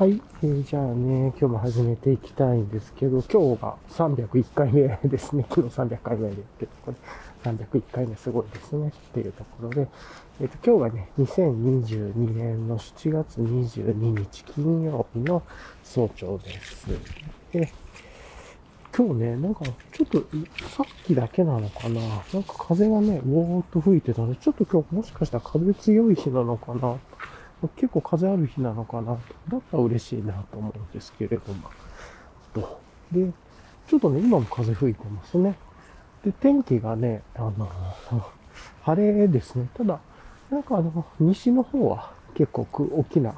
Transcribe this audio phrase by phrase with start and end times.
[0.00, 5.44] はい、えー、じゃあね、今日も始めていきたいんですけど、今日が301回目ですね。
[5.52, 6.96] 昨日300回目ですけど、これ
[7.52, 8.88] 301回目すごいですね。
[8.88, 9.88] っていうところで、
[10.40, 15.42] えっ、ー、と、今日がね、2022年の7月22日金曜日の
[15.84, 16.86] 早朝です。
[17.52, 17.70] で、
[18.96, 20.18] 今日ね、なんかちょっと
[20.66, 22.00] さっきだけなのかな
[22.32, 26.96] なんか風がね、ウォーっと吹いてたので、ちょっと今日もしかしたら風強い日なのかな
[27.68, 29.12] 結構風ある日なのかな
[29.48, 31.70] だったら嬉しいなと思うんですけれども。
[32.54, 32.80] と。
[33.12, 33.30] で、
[33.88, 35.56] ちょっとね、今も風吹いてますね。
[36.24, 37.68] で、天気がね、あの、
[38.82, 39.68] 晴れですね。
[39.74, 39.98] ただ、
[40.50, 43.34] なんかあの、西の方は結構大きな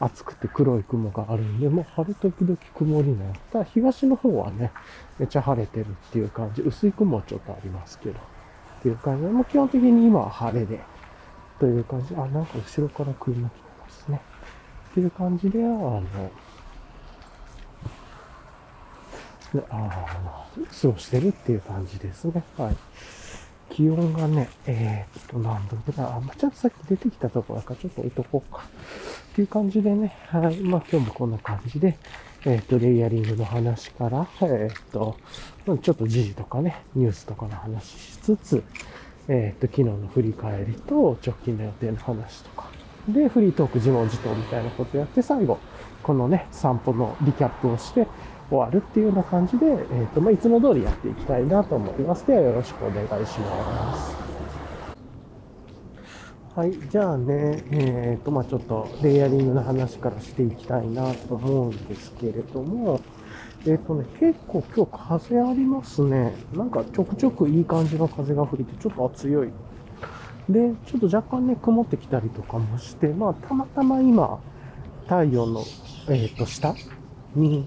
[0.00, 4.70] 暑くて黒い雲があるんで、もう晴れ時々曇りなやただ東の方はね、
[5.18, 6.62] めっちゃ晴れてるっていう感じ。
[6.62, 8.18] 薄い雲はちょっとありますけど。
[8.80, 10.80] っていう感じで、もう基本的に今は晴れで。
[11.60, 12.14] という感じ。
[12.14, 14.20] あ、なんか後ろから車来てますね。
[14.90, 16.02] っていう感じで、あの、
[19.68, 20.46] あ
[20.82, 22.42] 過ごしてるっていう感じですね。
[22.56, 22.76] はい。
[23.68, 28.62] 気温がね、えー、っと、何度ぐらい、あ、まちょっとさっき出てきたところからちょっと置いとこうか。
[29.32, 30.56] っていう感じでね、はい。
[30.60, 31.96] まあ今日もこんな感じで、
[32.46, 35.16] えー、っと、レイヤリングの話から、えー、っと、
[35.78, 38.64] ちょっと時事とかね、ニュースとかの話しつつ、
[39.32, 42.68] えっ、と、昨日の振り返りと直近の予定の話とか。
[43.08, 45.58] で、フリートーク自問自答みたいなことやって、最後、
[46.02, 48.08] このね、散歩のリキャップをして
[48.48, 52.26] 終わるっていうような感じで、えっ、と、まあ、いつも通りやっていきたいなと思います。
[52.26, 54.16] では、よろしくお願いします。
[56.56, 56.72] はい。
[56.90, 63.00] じゃあね、えっ、と、まあ、ちょっと、レイヤリングの話からしていきたいなと思うんですけれども、
[63.66, 66.34] えっ、とね、結構今日風ありますね。
[66.54, 69.50] なんかちょくちょくいい感じの風が吹いて、ちょっと強い。
[70.48, 74.40] で、ちょっと若干ね、曇ってきたりとかもして、まあ、たまたま今、
[75.04, 75.60] 太陽の、
[76.08, 76.74] えっ、ー、と、下
[77.34, 77.66] に、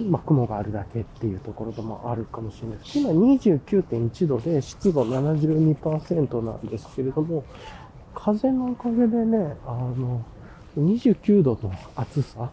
[0.00, 2.98] まあ、雲があるだけっていうところもあるかもしれないです。
[2.98, 7.44] 今29.1度で湿度72%なんですけれども、
[8.14, 10.24] 風のおかげでね、あの、
[10.76, 12.50] 29度の暑さ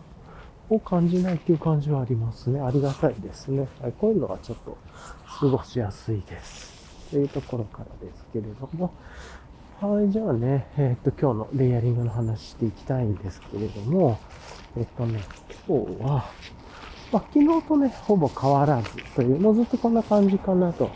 [0.69, 2.59] を感じないっていう感じはありますね。
[2.59, 3.67] ありがたいですね。
[3.81, 4.77] はい、こういうのがちょっと
[5.39, 7.09] 過ごしやすいです。
[7.11, 8.91] というところからですけれども。
[9.81, 14.17] はい、じゃあね、えっ、と、今日のレイヤリングの話していきたいんですけれども、
[14.77, 15.21] えっ、とね、
[15.67, 16.29] 今日は、
[17.11, 20.89] まあ、昨日とね、ほぼ変わらずという、もうずっとこんな感じかなと、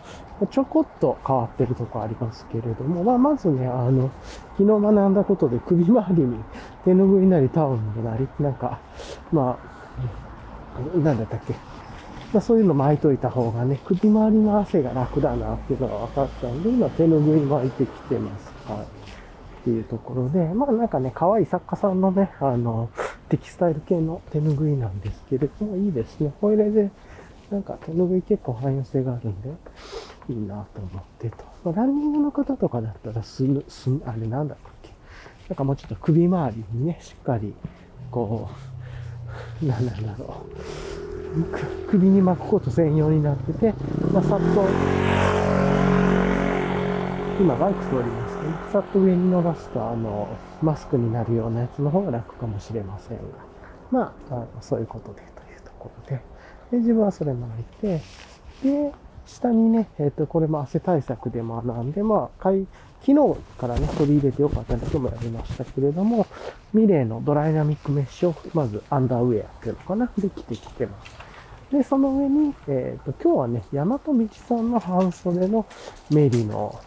[0.48, 4.10] ちょこっと変わってるとこありますけれども、まあ、まずね、あの、
[4.58, 6.36] 昨日学んだことで首周りに
[6.86, 8.80] 手ぬぐいなりタオルなり、なんか、
[9.32, 9.58] ま
[10.96, 11.54] あ、なんだったっけ。
[12.34, 18.72] まあ、そういうの巻いといた方がね、首周りの汗が楽だなっていうのが分かったんで、今手ぬぐい巻いてきてます。
[18.72, 18.82] はい。
[18.82, 22.90] っていうところで、まあなんかね、可愛い作家さんのね、あの、
[23.30, 26.32] テキスタイル系の手ぬぐいなんですけれども、いいですね。
[26.40, 26.92] これで、
[27.50, 29.50] なんか手ぬぐい結構汎用性があるんで、
[30.30, 31.44] いいなと思ってと。
[31.64, 34.92] まあ、ランニングの方とかだったら、すぬ、すあれなんだっけ？
[35.50, 37.54] なんかもうちょっと首周りにね、しっかり、
[38.12, 38.50] こ
[39.62, 41.88] う、なんなんだろう。
[41.90, 43.74] 首に巻くこと専用になってて、
[44.14, 44.46] まあ、さっと、
[47.40, 48.42] 今バイク通りますね。
[48.72, 50.28] さっと上に伸ばすと、あの、
[50.62, 53.24] マスクになるようなやつの方が楽かもしれませんが。
[53.90, 55.24] まあ、あのそういうことでとい
[55.58, 56.22] うところで。
[56.72, 58.02] で、自分はそれ巻いて、
[58.64, 58.92] で、
[59.30, 62.66] 下にね、えっ、ー、と、これも汗対策で学んで、まあ、昨
[63.02, 63.16] 日
[63.58, 66.28] からね、取り入れてよかったので、今日もやりましたけれども、
[66.74, 71.12] ミレーのドライナミックメッシュを、まずアンダーウェアっていうのかな、で着てきてます。
[71.72, 75.66] で、その上に、えっ、ー、と、今日はね、大和道さんの半袖の
[76.10, 76.80] メリノ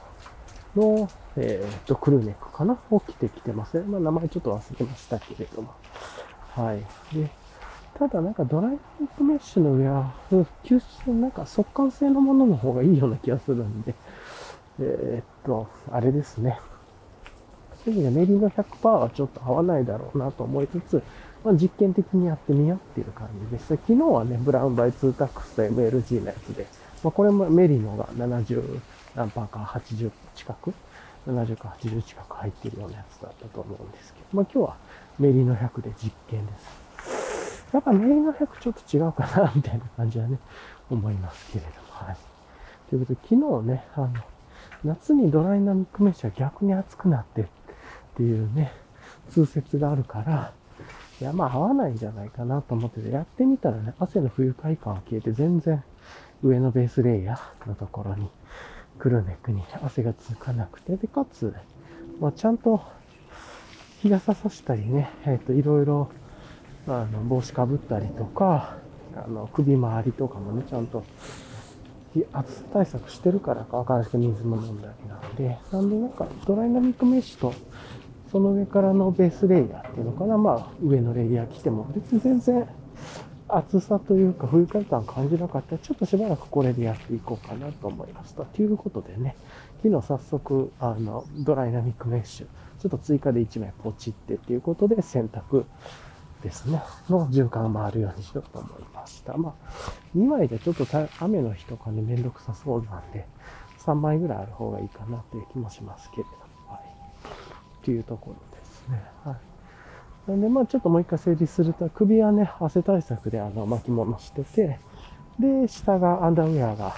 [0.75, 3.85] の、えっ、ー、と、クルーネックかなを着てきてますね。
[3.87, 5.73] まあ、名前ちょっと忘れましたけれども。
[6.51, 6.81] はい。
[7.15, 7.31] で、
[7.99, 10.15] ただなんかドライナミックメッシュの上は、
[10.65, 13.95] 吸収、なんか速乾性のものの方がいいような気がするんで、
[14.81, 16.59] えー、っと、あれですね。
[17.85, 21.03] そういう意味でメリーの100%はちょっと合わないだろうなと思いつつ、
[21.45, 23.77] まあ、実験的にやってみようっていう感じでした。
[23.77, 26.67] 昨日はね、ブラウンバイツータックスと MLG のやつで、
[27.03, 28.81] まあ、これもメリノが70
[29.15, 30.73] 何パーか80近く、
[31.27, 34.77] 70か80近く入ってるようなやつだったと思うんですけど、まあ今日は
[35.19, 36.82] メリノ100で実験です。
[37.73, 40.39] やっぱメインの100ちょっと違うかな、みたいな感じはね、
[40.91, 42.17] 思いますけれども、はい。
[42.91, 44.09] ということで、昨日ね、あの、
[44.85, 47.47] 夏にドライナミックメッシュは逆に暑くなってっ
[48.17, 48.73] ていうね、
[49.31, 50.53] 通説があるから、
[51.21, 55.83] いや、まあ合わないんじゃないかなと思ってて、やってみたらね、汗の不愉快感が消えて全然
[56.43, 58.29] 上のベースレイヤーのところに、
[58.99, 61.55] クルネックに汗がつかなくて、で、かつ、
[62.21, 62.83] まあちゃんと
[64.03, 66.11] 日傘さしたりね、えっ、ー、と、いろいろ
[66.87, 68.77] あの、帽子かぶったりとか、
[69.15, 71.05] あの、首周りとかもね、ちゃんと、
[72.33, 77.55] 暑さ対策してるからかわからないけど、水も飲んだりなんで、なんでなんか、ドライナミックメッシュと、
[78.31, 82.67] その上からのベースレイヤーっていうのかな、まあ、上のレイヤー着ても、別に全然、
[83.49, 88.45] 暑さというか、不愉快感感じなかったら、ちょっとしばらくこれでやっていこうかなと思いますと。
[88.45, 89.37] ということでね、
[89.83, 92.47] 昨日早速、あの、ドライナミックメッシュ、
[92.81, 95.65] ちょっと追加で1枚ポチってっていうことで洗濯
[96.43, 99.37] ですね、の循環回るようにしようと思いました。
[99.37, 99.83] まあ、
[100.17, 100.87] 2枚でちょっと
[101.21, 103.27] 雨の日とかね、めんどくさそうなんで、
[103.79, 106.37] 3枚ぐらいある方がいいかなという気もしますけれども、
[106.73, 107.85] はい。
[107.85, 109.03] というところですね。
[109.25, 110.31] はい。
[110.31, 114.79] なんで、まあちょっともう一回整理すると、首はね、汗対策であの巻物してて、
[115.39, 116.95] で、下がアンダーウェアが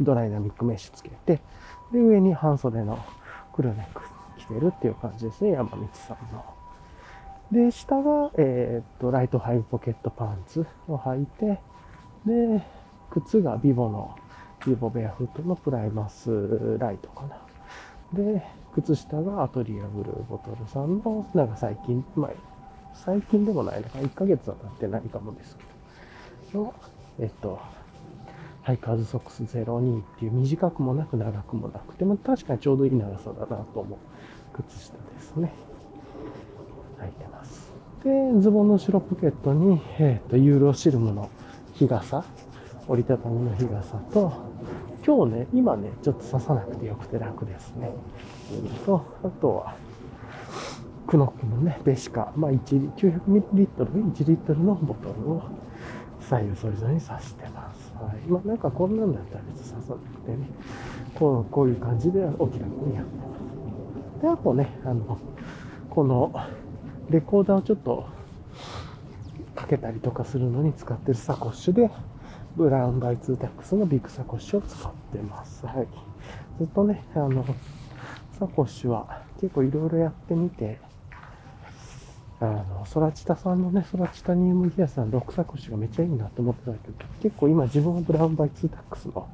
[0.00, 1.40] ドライナミックメッシュつけて、
[1.92, 2.98] で、上に半袖の
[3.52, 4.02] クルーネック
[4.38, 6.44] 着てるっていう感じですね、山と道さんの。
[7.52, 11.60] で、下が、えっ、と、ライトハイポケットパンツを履いて、
[12.24, 12.62] で、
[13.10, 14.16] 靴がビボの、
[14.66, 17.36] ビボベアフットのプライマスライトかな。
[18.14, 18.42] で、
[18.74, 22.30] 靴下がアトリアブルーボトルさんの、なんか最近、まあ、
[22.94, 25.62] 最近でもないのか、1ヶ月は経ってないかもですけ
[26.54, 26.74] ど、の、
[27.18, 27.60] えっと、
[28.62, 33.98] ハイカーズソックス02っていう短くもなく長くもなくても確かにちょうどいい長さだなと思う
[34.62, 35.52] 靴下ですね。
[37.00, 37.31] 履い。
[38.04, 38.10] で、
[38.40, 41.30] ズボンの後ろポケットに、えっ、ー、と、ユーロシルムの
[41.74, 42.24] 日傘、
[42.88, 44.32] 折りたたみの日傘と、
[45.06, 47.90] 今日ね、今ね、ちょっと刺さなくてよくて楽ですね。
[48.84, 49.76] と、あとは、
[51.06, 55.42] クノックのね、ベシカ、まあ、1、900ml、1リットルのボトルを
[56.20, 57.92] 左右それぞれに刺してます。
[57.94, 58.28] はい。
[58.28, 60.48] まあ、なんかこんなんだったら別に刺さなくてね、
[61.14, 63.24] こうこういう感じでお気楽にやってま
[64.18, 64.22] す。
[64.22, 65.18] で、あとね、あの、
[65.90, 66.32] この、
[67.12, 68.06] レコーダーをちょっと
[69.54, 71.90] かけたりとかするのに使ってるサコッシュで、
[72.56, 75.66] ブラウンバイツータックスのビッグサコッシュを使ってます。
[75.66, 75.86] はい。
[76.58, 77.44] ずっとね、あの、
[78.38, 80.80] サコッシュは結構いろいろやってみて、
[82.40, 89.28] あの、ソラチタさんのね、ソラチタニウムギアさん6サコッシュがめっちゃいいなと思ってたけど、結構今自分はブラウンバイツータックスの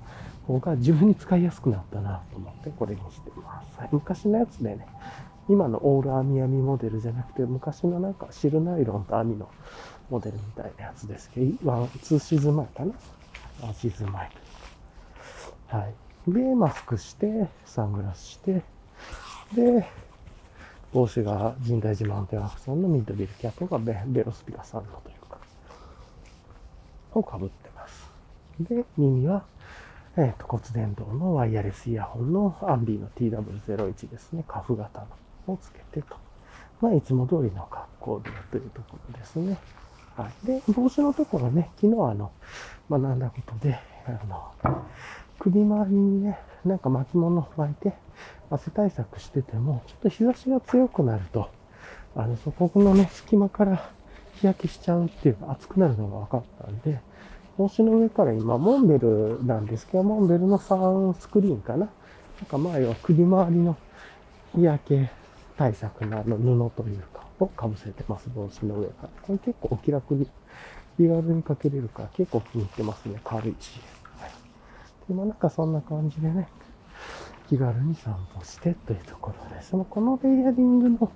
[0.47, 3.69] 方が自分に使いやすくなったなと思ってこれにしてます。
[3.93, 4.87] 昔のやつでね、
[5.49, 9.49] 今のオール網網モデルじゃなくて、昔のなんかシルナイロンと網の
[10.11, 12.93] モデルみたいなやつですけど、ワン、ツーシーズン前かな
[13.63, 14.31] ワンシーズン前。
[15.69, 15.89] は
[16.27, 16.31] い。
[16.31, 18.63] で、マスクして、サングラスして、
[19.55, 19.87] で、
[20.93, 25.39] 帽子が神代寺マウンテンアクさんのミッドビルキャップがベベロスピカさんのというか、
[27.15, 28.11] を被ってます。
[28.61, 29.45] で、耳は、
[30.17, 34.45] えっ、ー、と、骨伝導のワイヤレスイヤホンのアンビーの TW01 ですね。
[34.47, 35.07] カフ型の。
[35.53, 36.17] をつけてと。
[36.81, 39.59] まあ、いつも通りの格好でというところですね。
[40.17, 40.47] はい。
[40.47, 42.31] で、帽子のところね、昨日あの、
[42.91, 44.81] 学んだことで、あの、
[45.39, 47.93] 首周りにね、なんか巻物を巻いて、
[48.51, 51.49] 汗対策してても、ちょっと日差しが強くなると、
[52.17, 53.91] あの、そこのね、隙間から
[54.35, 57.01] 日焼けしちゃうっていうか、熱くなるのが分かったんで、
[57.57, 61.79] 帽子の上から今、モンベルなんですけど、モンベルのサーンスクリーンかな。
[61.79, 61.89] なん
[62.47, 63.77] か前は首周りの
[64.55, 65.11] 日焼け
[65.59, 66.37] 対策のあの
[66.71, 69.09] 布というか、をかぶせてます、帽子の上から。
[69.23, 70.29] これ結構お気楽に、
[70.97, 73.21] 気軽にかけれるから結構気に入ってますね。
[73.25, 73.81] 軽いし。
[74.19, 74.31] はい。
[75.09, 76.49] で、まあなんかそんな感じでね、
[77.49, 81.11] 気軽に散歩してというところで、そのこのレイヤリングの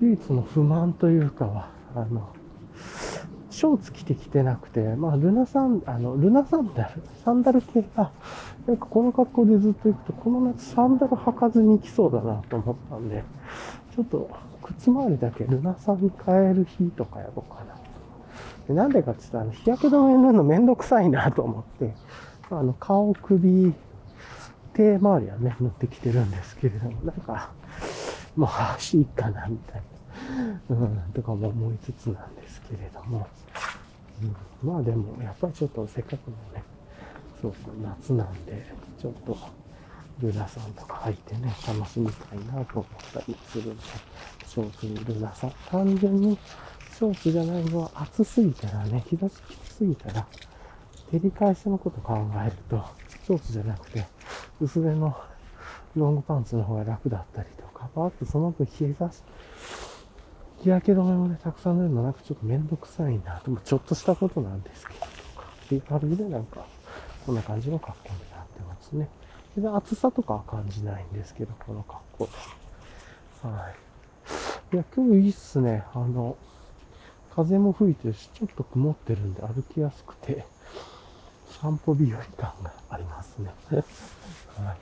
[0.00, 2.28] 唯一の不満というかは、あの、
[3.50, 7.84] ショーツ着てきてなくて、まあ、ルナサン、あの、ルナサンダル、サンダル系？
[7.94, 8.10] が、
[8.66, 13.22] なんかこの格好でずっと行くと、この夏サンダル履かずに行きそうだなと思ったんで、
[13.94, 14.30] ちょっと
[14.62, 17.76] 靴周りだけルナさんに変える日とかやろうかな。
[18.68, 21.94] でなんでかって言ったら、日焼け止め塗るのめんどくさいなと思って、
[22.50, 23.72] あの、顔、首、
[24.74, 27.50] 手周りはね、塗ってきてるんですけれども、なんか、
[28.36, 29.82] もう足いいかな、みたい
[30.68, 33.26] な、うん、とかも思いつつなんですけれども、
[34.62, 36.62] うん、まあでも、やっぱりちょっとせっかくのね、
[37.42, 38.64] そうそう、夏なんで、
[39.00, 39.36] ちょっと、
[40.20, 43.82] ルナさんとか履いてね、楽しみたいなと思ったりするんで、
[44.46, 45.52] ショーツにルナさん。
[45.70, 46.38] 単純に
[46.92, 50.26] ショーツじゃないのは暑すぎたらね、日差しきつすぎたら、
[51.10, 52.84] 照り返しのこと考えると、
[53.24, 54.06] ショーツじゃなくて、
[54.60, 55.16] 薄手の
[55.96, 59.22] ロングパンツの方が楽だったりとか、あとその分日差し、
[60.62, 63.40] 日焼け止めもね、たくさん塗るのなんかちょっとめんどくさいな。
[63.42, 65.06] でもちょっとしたことなんですけど、と
[65.40, 66.66] か、っていう感じでなんか、
[67.24, 69.08] こんな感じの格好になってますね。
[69.68, 73.48] 暑さとかは感じないんですけど、この格好で。
[73.48, 74.74] はい。
[74.74, 75.84] いや、今日いいっすね。
[75.94, 76.36] あの、
[77.34, 80.44] 風も吹いてるし、ちょっと曇ってるんで歩きやすくて、
[81.60, 83.50] 散歩日和感がありますね。
[83.72, 84.76] はい。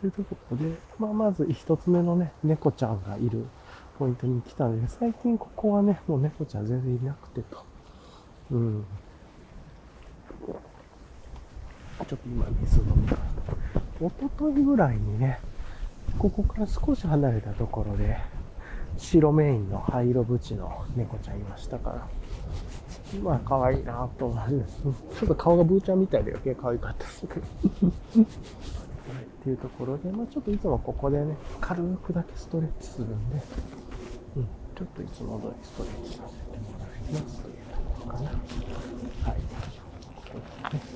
[0.00, 3.46] というところで、まあ、まず一つ目のね、猫ちゃんがいる
[3.98, 7.64] ポイントに来たんで、最近ここはね、もう猫ちゃん全然いなくてと。
[8.50, 8.84] うん。
[12.06, 13.23] ちょっと今水飲みます。
[14.00, 15.38] おとといぐらいにね、
[16.18, 18.18] ここから少し離れたところで、
[18.98, 22.08] 白メインの灰色縁の猫ちゃんいましたから、
[23.22, 24.82] まあ可愛いなと思うんです。
[24.82, 27.40] ちょっと顔がブーちゃんみたいで余計可愛かったですけど。
[27.40, 27.46] は
[29.20, 33.42] い、っていうところで、まあちょっといつもここでね、軽くだけストレッチするんで、
[34.36, 38.30] うん、ちょっといつも通りストレッチさせてもらいますというところかな。
[38.30, 40.93] はい。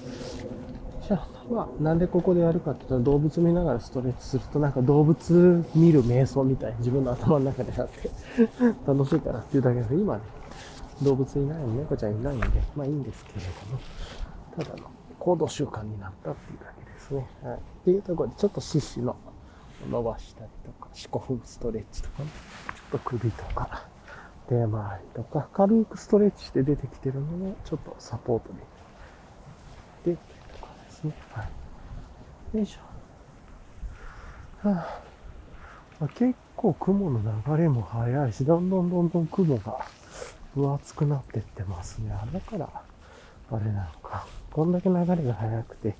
[1.09, 8.11] じゃあ、まあ、なんでここでやるかって言ったら動物見ながらストレッチするとなんか動物見る瞑想みたいに自分の頭の中でやって
[8.87, 10.23] 楽しいからっていうだけで今ね、
[11.03, 12.47] 動物いないの、猫ちゃんいないんで、
[12.77, 13.81] まあいいんですけれども、
[14.59, 17.27] ただの行動習慣になったっていうだけですね。
[17.43, 17.57] はい。
[17.57, 19.17] っていうところでちょっと四肢の
[19.91, 22.29] 伸ばしたりとか、四股踏むストレッチとかね、
[22.67, 23.87] ちょっと首とか、
[24.49, 24.69] 手回り
[25.15, 28.55] とか、軽くストレッチして出てきてるのも、ちょっとサポートで、
[30.99, 31.12] ですね。
[31.33, 31.45] は
[32.55, 32.57] い。
[32.57, 34.69] よいしょ。
[34.69, 35.00] はあ
[36.00, 39.85] まあ、結構雲の流れも速いし、どんどんどんどん雲が
[40.55, 42.11] 分厚くなってってますね。
[42.33, 42.69] だから、
[43.50, 44.26] あれなのか。
[44.52, 45.95] こんだけ流れが速くて、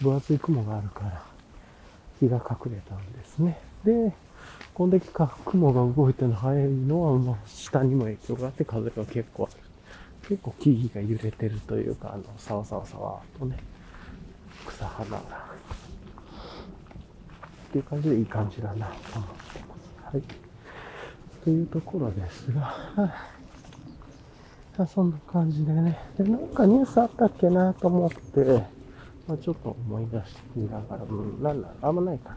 [0.00, 1.22] 分厚い雲があるから、
[2.20, 3.58] 日が隠れたんですね。
[3.84, 4.12] で、
[4.74, 9.62] こんだけか雲が動いてるの早いのは、まあ、下にも影響があって風が結構ある。
[10.28, 13.58] 結構木々が揺れてるというか、あの、さわさわさわとね、
[14.66, 15.18] 草花が。
[17.68, 20.16] っていう感じでいい感じだなと思ってます。
[20.16, 20.22] はい。
[21.42, 23.10] というところですが、はい
[24.88, 25.96] そんな感じでね。
[26.18, 28.64] で、なんかニュースあったっけなと思って、
[29.28, 30.34] まあ、ちょっと思い出し
[30.68, 32.36] ながら、うん、なんだあんまないかな。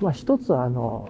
[0.00, 1.08] まあ、一つあの、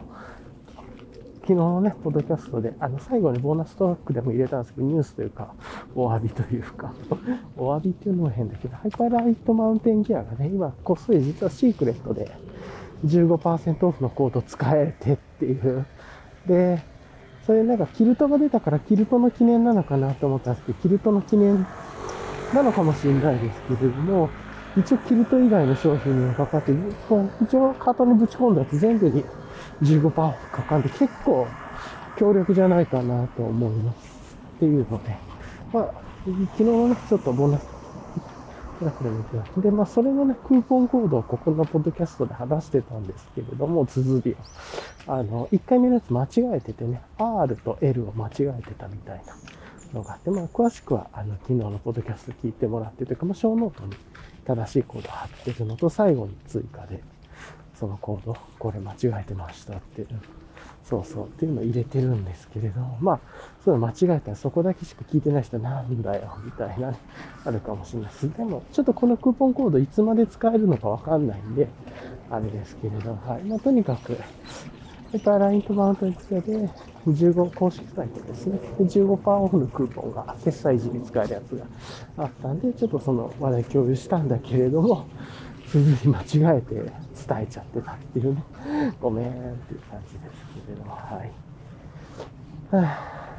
[1.42, 5.54] 昨日のね、ポッドキャストで、あの、最後にボーナストラックでも入れたんですけど、ニュースというか、
[5.96, 6.92] お詫びというか、
[7.58, 12.30] お詫びっていうのも変だけど、ハイパーライトマウンテンギアがね、今、こっそり実はシークレットで
[13.04, 15.84] 15%オフのコード使えてっていう。
[16.46, 16.80] で、
[17.44, 21.66] それなんかキルトが出たからキルトの記念なのかなと思ったんですけど、キルトの記念
[22.54, 24.28] なのかもしれないですけれども、
[24.76, 26.72] 一応キルト以外の商品にもかかって、
[27.42, 29.25] 一応カートにぶち込んだやつ全部に
[29.83, 31.47] 15%オフかかって結構
[32.17, 34.37] 強力じゃないかなと思います。
[34.57, 35.17] っていうので、
[35.73, 37.73] まあ、昨日のね、ちょっとボーナス
[38.85, 39.61] ラクで見てます。
[39.61, 45.12] で、まあ、それのね、クーポンコードをここのポッドキャストで話してたんですけれども、綴りを。
[45.12, 49.35] あの、1回目のやつ間違えててね、R と L を間違えてたみたいな
[49.93, 53.95] のがあって、まあ、詳しくは、あの、昨日のポッドキャスト聞いてもらってというか、まあ、ショーノートに
[54.45, 57.02] 正しいコードを貼ってるのと、最後に追加で、
[57.75, 60.02] そのコード、これ間違えてましたって。
[60.02, 60.09] いう、
[60.85, 61.26] そうそう。
[61.26, 63.21] っていうのを入れてるんですけれど、まあ、
[63.64, 66.99] そういうの間違えたらそこだけしか聞いてない人なんだよ、みたいなね、
[67.45, 68.37] あるかもしれないです。
[68.37, 71.69] でも、ちょっとこのクーポンコードいつまで使えるのかわかんないんで、
[72.31, 73.45] あれですけれど、はい。
[73.45, 74.17] まあ、とにかく、
[75.12, 76.71] ペーパーラインとマウントにつけて、
[77.07, 78.59] 15公式サイトですね。
[78.79, 81.67] で15%オフのクーポンが、決済時に使えるやつが
[82.17, 85.07] あったんで、ちょっとその話題共有したんだけれども、
[85.73, 86.93] 綴り間違えて伝
[87.41, 88.45] えちゃってたっていうね。
[89.00, 92.76] ごめんっていう感じですけれども、はい。
[92.76, 92.83] は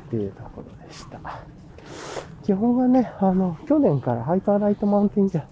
[0.01, 1.19] ぁ、っていうところでした。
[2.43, 5.47] 基本はね、あの、去年からハイパーライトマウンテンじゃ、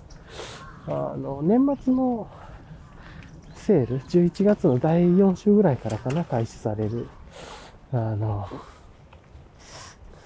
[0.87, 2.27] あの、年末の
[3.53, 7.07] セール、11月の第4週ぐらいからかな、開始される、
[7.93, 8.49] あの、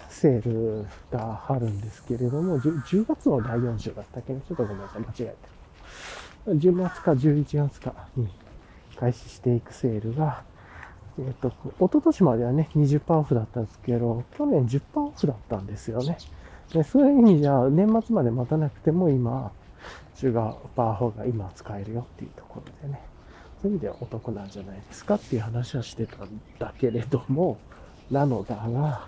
[0.07, 5.54] セールがあるんですけれども、10, 10月の第4週だったっけね、ちょっとごめんなさい、間違えて。
[6.47, 8.27] 10月か11月かに
[8.99, 10.43] 開始していくセールが、
[11.17, 16.17] えっ、と、一昨年まではね、20%オフだったんですけど、去年10%オフだったんですよね。
[16.73, 19.51] でそういう意味じゃ、年末まで待たなくても今、
[20.15, 23.01] シュガーパーホが今使えるよっていうところでね。
[23.61, 27.57] そういう意味ではお得なんじゃないですかっていう話はしてたんだけれども、
[28.11, 29.07] なのだが、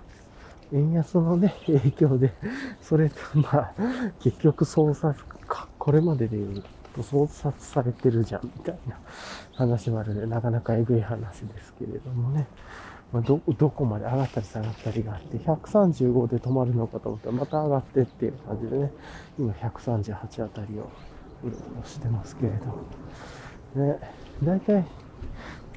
[0.73, 2.33] 円安のね、 影響で、
[2.81, 3.73] それと、まあ、
[4.19, 5.19] 結局操作、
[5.77, 6.63] これまでで言う
[6.97, 8.97] と操作されてるじゃん、みたいな。
[9.53, 12.47] 話もあるので、なかなかえぐい話ですけれどもね。
[13.11, 18.91] ま、ど、どこまで上がったり下がったりがあって、135で止まるのかと思ったら、また上がってっていう感じでね、
[19.39, 20.89] 今138あたりを
[21.43, 22.51] うろうろしてますけれ
[23.75, 23.99] ど、ね、
[24.43, 24.85] 大体、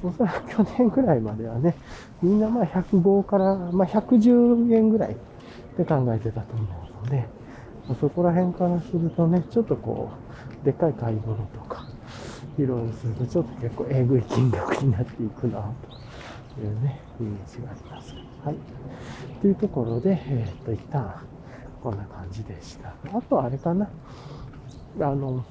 [0.03, 1.75] おそらく去年ぐらいまではね、
[2.21, 5.15] みんなまあ105から、まあ110円ぐらいっ
[5.77, 6.63] て考えてたと思
[7.03, 7.27] うので、
[7.99, 10.30] そこら辺からするとね、ちょっとこう、
[10.63, 11.85] でっかい買い物とか、
[12.57, 15.73] いろいろすると、ちょっと結構えぐい金額になっていくな、
[16.55, 18.13] というね、イメージがあります。
[18.45, 18.55] はい。
[19.41, 21.15] というところで、えー、っと、一旦、
[21.81, 22.93] こんな感じでした。
[23.13, 23.89] あとあれかな。
[24.99, 25.43] あの、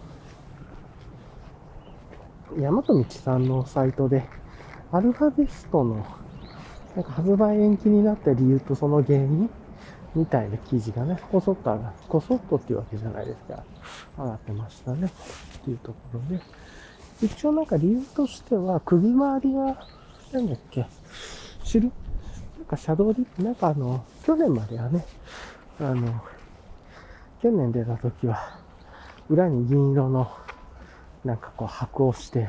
[2.56, 4.24] 大和道さんのサイトで、
[4.92, 6.04] アルファベストの、
[6.94, 9.48] なんか発売延期になった理由とその原因
[10.14, 13.64] みたいな記事がね、こそっと上が、こそっとっていうわけじゃないですが、
[14.18, 15.10] 上がってましたね。
[15.58, 16.42] っていうところで、
[17.22, 19.86] 一応なんか理由としては、首回りが、
[20.32, 20.86] なんだっけ、
[21.64, 21.90] 知る？
[22.58, 25.04] なんかシャドウリップ、なんかあの、去年まではね、
[25.80, 26.22] あの、
[27.42, 28.58] 去年出た時は、
[29.28, 30.30] 裏に銀色の、
[31.24, 32.48] なんかこう箔をして、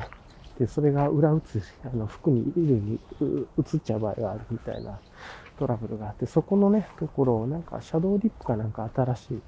[0.58, 3.00] で、それが裏打つ、あの、服に、衣類に
[3.58, 4.98] 映っちゃう場合があるみたいな
[5.58, 9.42] トラブルがあって、そこのね、ところをなんかシャドウリップかなんか新しい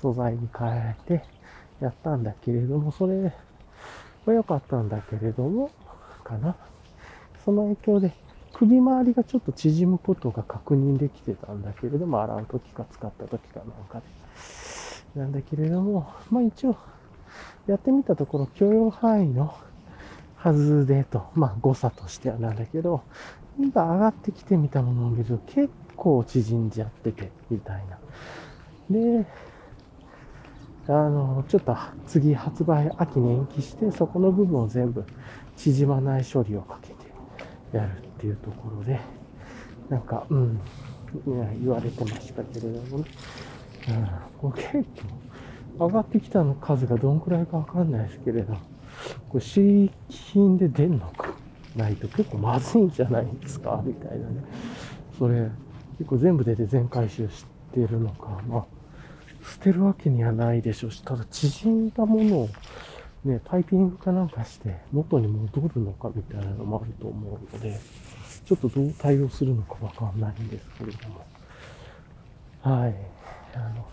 [0.00, 1.24] 素材に変えて
[1.80, 3.32] やったんだけれども、それ
[4.26, 5.70] は良かったんだけれども、
[6.24, 6.56] かな。
[7.44, 8.12] その影響で
[8.52, 15.20] 首周りがちょっと縮むことが確認できてたんだけれども、洗う時か使った時かなんかで。
[15.20, 16.76] なんだけれども、まあ一応、
[17.66, 19.54] やってみたところ許容範囲の
[20.36, 23.02] はずでと、まあ誤差としてはなんだけど、
[23.58, 27.98] 今上がってきてみたものを見ると結構縮んじゃってて、みたいな。
[28.90, 29.26] で、
[30.86, 35.04] あの、ちょっと次発売秋に延期して、そこの部分を全部
[35.56, 36.94] 縮まない処理をかけて
[37.76, 38.98] やるっていうところで、
[39.88, 40.60] なんか、うん、
[41.60, 43.04] 言われてましたけれどもね。
[43.88, 44.90] うん、これ結
[45.78, 48.54] 構上がってきたの数がどんくらいかわかんないですけれど、
[49.28, 51.30] これ試品で出んのか
[51.76, 54.44] ないと結構まずいんじゃないですかみたいなね。
[55.18, 55.48] それ、
[55.98, 58.40] 結構全部出て全回収してるのか。
[58.48, 58.64] まあ、
[59.50, 62.48] 捨てるわけにはないでしょうし、ただ縮んだものを
[63.24, 67.78] ね、タイピングかなんかして元に戻るのかみたいなのもあると思うので、
[68.44, 71.26] ちょっとどう対応するのかわかんないんですけれども。
[72.62, 72.94] はい。
[73.54, 73.86] あの、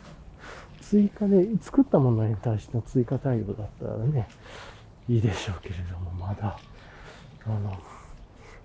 [0.82, 4.27] 追加で、作ったものに対しての追加対応だったらね、
[5.10, 6.58] いいでしょうけれども、まだ、
[7.45, 7.77] あの、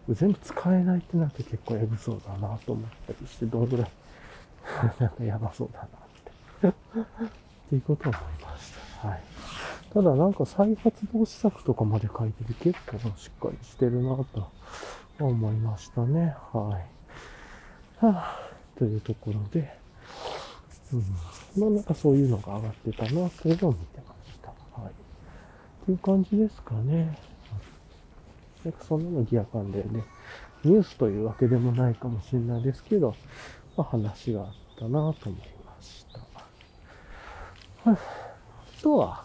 [0.09, 3.91] 全部使えないってなって結構エグそうだなと思ったりして、どのぐらい
[5.01, 6.02] なんかやばそうだな
[6.69, 6.75] っ
[7.69, 9.09] ていうことを思いました。
[9.09, 9.23] はい。
[9.93, 14.49] ただなんか再発防止策とかまで書いてて結構しっかりしてるなと
[15.21, 16.35] 思いましたね。
[16.53, 16.81] は
[18.01, 18.05] い。
[18.05, 19.79] はあ、というところで、
[20.93, 21.01] うん。
[21.61, 24.49] まあなんかそういうのが上がってたなというのを見てました。
[24.81, 24.91] はい。
[24.91, 27.19] っていう感じですかね。
[28.65, 30.05] なんかそんなのギア感でね、
[30.65, 33.15] ニュースというわけでもないかもしれないですけど、
[33.77, 34.47] まあ話があっ
[34.79, 35.31] たなと思いました。
[35.31, 35.52] はい。
[37.85, 37.97] あ
[38.81, 39.25] とは、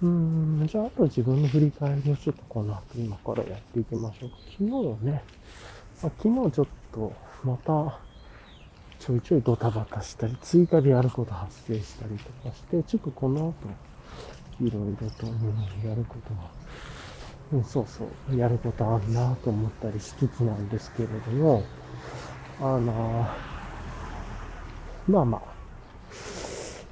[0.00, 4.36] うーん、じゃあ、あと自分の振り返りをちょっとこの後今からやっていきましょうか。
[4.50, 5.22] 昨日はね、
[6.02, 7.12] まあ、昨日ちょっと
[7.44, 7.98] また
[9.00, 13.52] ちょいちょいドタバタしたり、追加でやること発生したりとかして、ちょっとこの
[14.60, 16.50] 後、いろいろと、うん、やることが
[17.52, 21.64] うん、そうそう、やることあるなと思ったりしつつなんですけれども、
[22.60, 23.28] あの
[25.08, 25.51] まあまあ。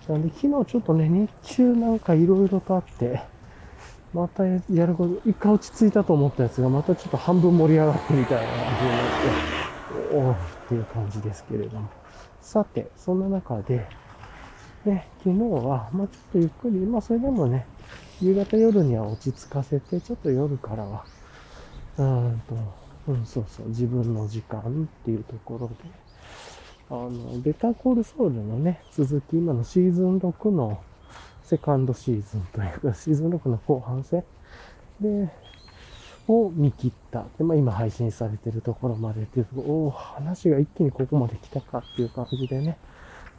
[0.09, 3.21] なんで昨日ちょっとね、日中なんかいろいろとあって、
[4.13, 10.37] またやること、一回落ち着いたと思ったやつがまたちょっと半分盛り上がってみたいな感じになって、おおっ
[10.69, 11.89] ていう感じですけれども。
[12.41, 13.87] さて、そんな中で、
[14.85, 17.67] ね、昨日は、まあちょっとゆっくり、まあそれでもね、
[18.21, 21.05] 夕方夜には落ち着かせて、ちょっと夜からは、
[21.99, 25.75] うんと、うん、そうそう、自分の時間っていうところで、
[26.91, 30.83] あの、ベタコールソウルのね、続き、今のシーズン6の
[31.45, 34.25] セカンドシーズンというか、 シーズン6の後半戦
[35.01, 35.29] で、
[36.27, 37.27] を見切った。
[37.39, 42.77] で、まあ今配信されてるところまでっていうところ、お話が一気にここまで来たかっていう感じでね、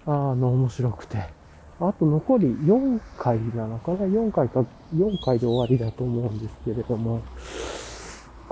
[0.06, 1.18] あの、面白くて、
[1.82, 4.64] あと残り4回なのかな ?4 回か、
[4.96, 7.22] 4回で終わりだと思うんですけれども、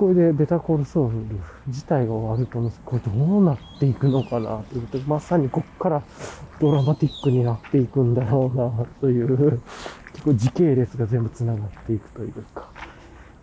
[0.00, 1.18] これでベタコルソウル
[1.66, 6.02] 自体が終わると思うんですこれどうなっていくのかなということで、まさにこっから
[6.58, 9.60] ドラマティックになっていくんだろうなという、
[10.14, 12.70] 結構時系列が全部繋がっていくというか、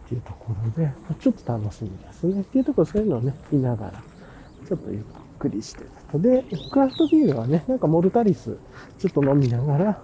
[0.08, 2.42] っていうところで、ちょっと楽しみですね。
[2.42, 4.04] っていうところそういうのをね、見ながら、
[4.68, 5.02] ちょっとゆっ
[5.38, 8.58] くりしてたで、クラフトビールはね、なんかモルタリス、
[8.98, 10.02] ちょっと飲みながら、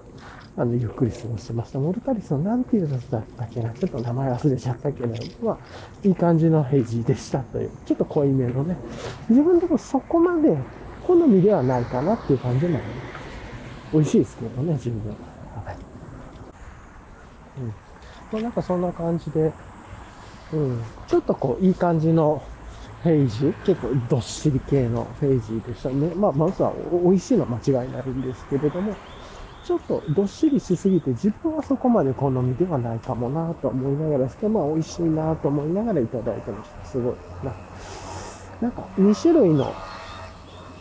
[0.56, 1.80] あの、ゆっくり過ごしてました。
[1.80, 5.58] モルタリスのなんていうやつだったっけなちょっと名前忘れちゃったけど、まあ、
[6.04, 8.78] いい感じのヘイジーでしたという、ちょっと濃いめのね。
[9.30, 10.56] 自分でもそこまで
[11.08, 12.84] 好みではないかなっていう感じなので、
[13.94, 15.10] 美味しいですけどね、十分。
[15.66, 15.76] はい。
[17.60, 17.68] うん。
[18.32, 19.52] まあなんかそんな感じで、
[20.54, 20.84] うん。
[21.08, 22.44] ちょっとこう、いい感じの
[23.02, 26.14] フェイジ結構どっしり系のフェイジーでしたね。
[26.16, 28.94] まあ、まずは美味しいのは間違いないんですけれども、
[29.66, 36.86] ちょっとどっしりしすぎて自分はそこまで好みではないかもなと思いながらですけど、まあ美味しいなと思いながらいただいてました。
[36.86, 37.54] すごいな。
[38.62, 39.74] なんか2種類の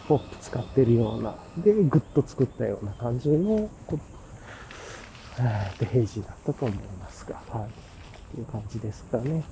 [0.09, 3.99] ポップ使ってるような、で、ぐっと作ったような感じの、こ
[5.39, 7.69] えー、で、平時だったと思いますが、はい。
[7.69, 7.71] っ
[8.35, 9.45] ていう感じですかね。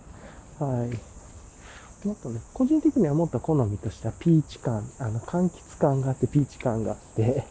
[0.58, 2.06] はい。
[2.06, 7.44] もっとね、個人的にはもっと好みとしてはピーチ感、あの、柑橘感があって、ピーチ感があって、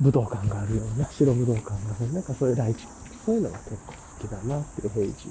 [0.00, 2.86] 武道感があるような、白武道感がある、なんかそういうライチ、
[3.24, 5.28] そういうのが結構好きだなっていう平時。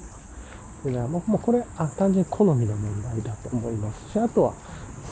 [0.84, 4.54] でね、もうもうこれあ、単純に好みの問題だと思いますし、あとは、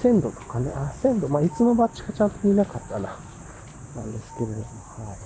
[0.02, 3.18] 鮮度とかね、あ、鮮度、まあ、いつのバッチかちゃんと見なかったな、
[3.96, 5.18] なんですけれども、はい。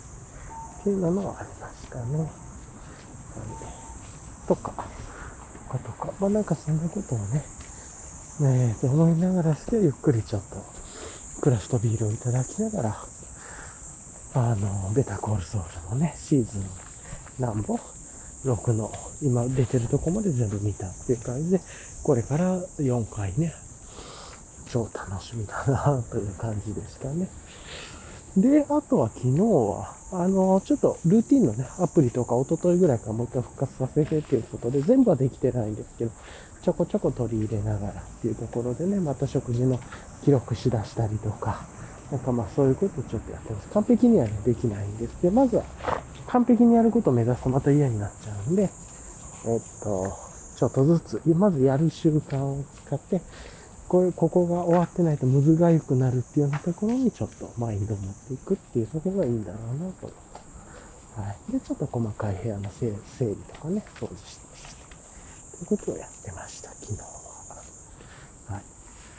[0.80, 2.18] っていうのはありましたね。
[2.20, 2.30] はい。
[4.48, 4.72] とか、
[5.70, 7.44] とかとか、まあなんかそんなことをね、
[8.40, 10.56] ねえ、と思いながらして、ゆっくりちょっと、
[11.42, 12.98] クラフトビールをいただきながら、
[14.34, 15.62] あの、ベタコールソウ
[15.92, 16.64] ルのね、シーズン
[17.40, 17.80] 何本
[18.46, 18.92] ?6 の、
[19.24, 21.62] 今出てるとこまで全部見たっていう感じで、
[22.04, 23.54] これから4回ね、
[24.70, 27.28] 超楽しみだなという感じでしたね。
[28.38, 36.12] で、あとは昨日は、あの、ちょっとルーティンのね、アプリとか一昨日ぐらいからもう一回復活させてっていうことで、全部はできてないんですけど、
[36.62, 39.80] ちょこちょこ取り入れながらっていうところでね、また食事の
[40.24, 41.66] 記録しだしたりとか、
[42.12, 43.68] なんかまあそういうことをちょっとやってます。
[43.70, 45.64] 完璧には、できないんですけど、まずは
[46.28, 48.70] 完璧にやることを目指すとまた嫌になっちゃうんで、
[49.46, 50.14] えっと、
[50.58, 53.22] ちょっとずつ、まずやる習慣を使って、
[53.88, 60.16] これ、ここが終わってないとむずがゆくなるっていうようなところにちょっとマインドを持っていくっていうところがいいんだろうなと思
[61.18, 61.22] う。
[61.22, 61.52] はい。
[61.52, 62.92] で、ちょっと細かい部屋の整
[63.22, 65.66] 理とかね、掃除してして。
[65.66, 67.06] ということをやってました、昨日は。
[68.48, 68.64] はい。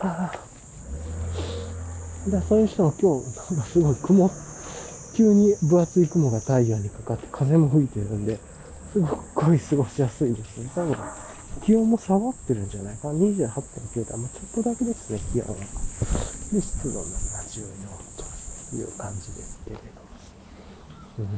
[0.00, 1.69] ああ。
[2.28, 4.30] だそういう人も今日、なんかすごい雲、
[5.14, 8.38] 急に分厚い雲が太陽にかかって風も吹いてるんで、
[8.92, 10.70] すごく過ごしやすいですね。
[10.74, 10.96] 多分
[11.64, 13.14] 気温も下がってるんじゃないかな。
[13.14, 14.16] 28.9度。
[14.18, 15.54] まあ、ちょっとだけですね、気温は。
[16.52, 17.10] で、湿度の14
[18.70, 21.30] という感じですけれども。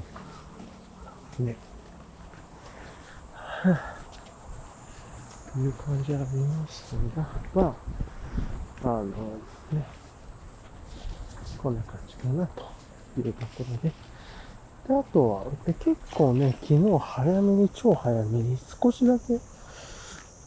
[1.39, 1.47] うん。
[1.47, 1.57] ね。
[3.33, 6.83] はぁ、という感じはありまし
[7.15, 7.77] たが、ま
[8.85, 9.15] あ、あの、ね、
[11.63, 12.63] こんな感じかなと
[13.19, 13.93] いうところで。
[14.89, 19.39] で、あとは、で結構ね、昨日早めに、超早めに少しだけ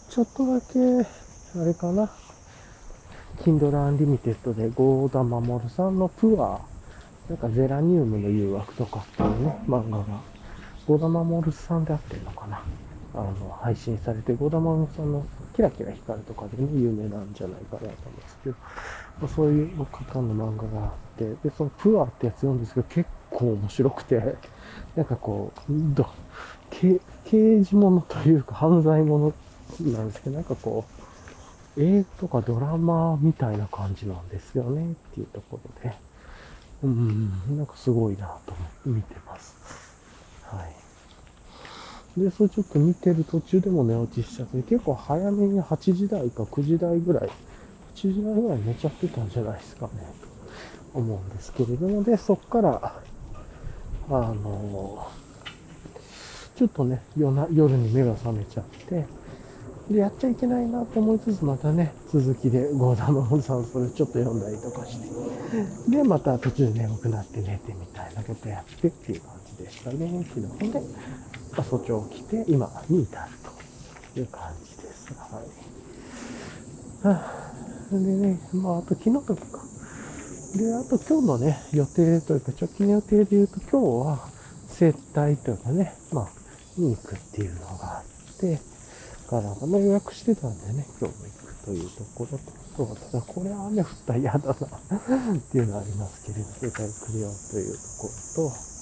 [0.09, 2.09] ちょっとだけ、あれかな。
[3.39, 6.61] Kindle Unlimited でゴーダマモルさんのプア
[7.29, 10.05] なんかゼラニウムの誘惑とかっていうね、漫画が、
[10.87, 12.61] ゴーダマモルさんであってるのかな。
[13.15, 15.25] あの、配信されて、ゴーダマモルさんの
[15.55, 18.55] キラキラ光るとかでね、有名なんじゃないかなと思うんですけど、
[19.21, 24.35] まあ、そういう方の漫画があって、で、そのプアってやつ読んですけど、結構面白くて、
[24.95, 26.07] なんかこう、ど、
[26.71, 26.99] 刑
[27.63, 29.33] 事物というか犯罪物
[29.79, 30.85] なんですけど、なんかこ
[31.77, 35.95] う、映画とかドラマみたいな感じなんですよねっていうところで、
[36.83, 39.55] うん、なんかすごいなと思って見てます。
[40.43, 40.84] はい。
[42.17, 47.29] で、それちょっと見てる途中でも寝落ちしちゃって、結構早めに8時台か9時台ぐらい、
[47.95, 49.91] 8時台ぐらい寝ちゃってたんじゃないですかね、
[50.93, 53.01] と思うんですけれども、で、そっから、
[54.07, 55.07] あの
[56.55, 59.05] ちょっとね、夜な夜に目が覚めちゃって、
[59.89, 70.71] で、やっちゃいけないなと思いつつ、またね、続きでゴーダマンさんそれちょっと読んだりとかして、で、また途中で眠くなって寝てみたいなことやってっていう感じでしたね、昨日。
[70.71, 70.81] で、
[71.63, 73.31] 早朝起きて、今に至る
[74.13, 75.13] という感じです。
[75.13, 77.07] はい。
[77.07, 77.21] は
[77.91, 79.65] あ、でね、まあ、あと昨日とか。
[80.55, 84.29] で、あと今日のね、予定というか、直近の予定で言うと、今日は
[84.67, 86.29] 接待というかね、まあ、
[86.77, 88.59] に行くっていうのがあって、
[89.27, 94.57] から、まあ、予約してたんでね、今日も行くというところと、そうただこれは雨降ったら嫌だなっ
[95.39, 98.74] ていうのはありますけれど、正解来るよというところと、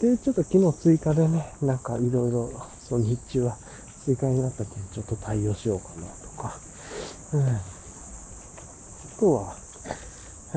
[0.00, 3.56] で、ちょっと昨日追加でね、なんかいろいろ、その日中は
[4.04, 6.58] 追加になった件ちょっと対応しようかなとか、
[7.34, 7.48] うん。
[7.48, 7.60] あ
[9.20, 9.54] とは、は
[10.54, 10.56] い。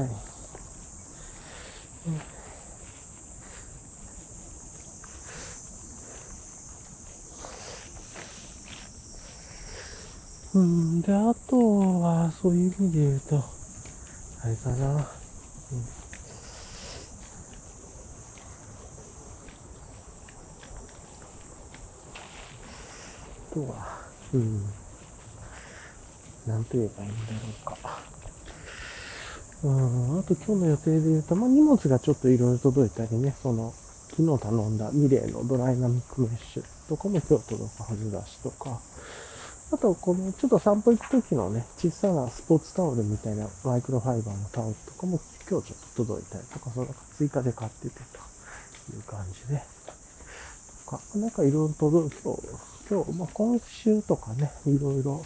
[2.08, 2.34] うん
[10.56, 13.44] うん、で、あとは、そういう意味で言うと、
[14.44, 15.00] あれかな。
[15.00, 16.03] あ
[23.54, 24.02] とは、
[24.34, 24.64] うん。
[26.48, 27.78] なんと言えばいいんだろうか。
[29.64, 33.74] うん、あと今日の予定で言うと、まあ、荷物がちょっといろいろ届いたりね、その、
[34.10, 38.82] 昨日頼んだミレーのドライナミックメッシュとかも今日届くはずだしとか、
[39.72, 48.02] あと、この、ちょっと散歩行く時のね、小さなスポーツタオルみたいなマイクロファイバーのタオルとかも今日ちょっと届いたりとか、その追加で買っててと
[48.96, 49.62] いう感じで、
[50.86, 55.24] かなんかいろいろ届く、今日、今日、まあ今週とかね、いろいろ、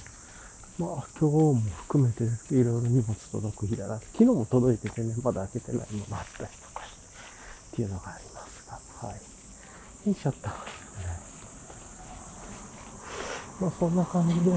[0.78, 1.56] まあ今日も
[1.88, 4.00] 含めていろいろ荷物届く日だな。
[4.00, 6.98] 昨日も届いててね、まだ開けてないものあったりとかして、
[7.74, 8.68] っていうのがあります
[9.02, 9.16] が、はい。
[9.16, 10.50] よいしょっと。
[13.60, 14.52] まあそんな感じで、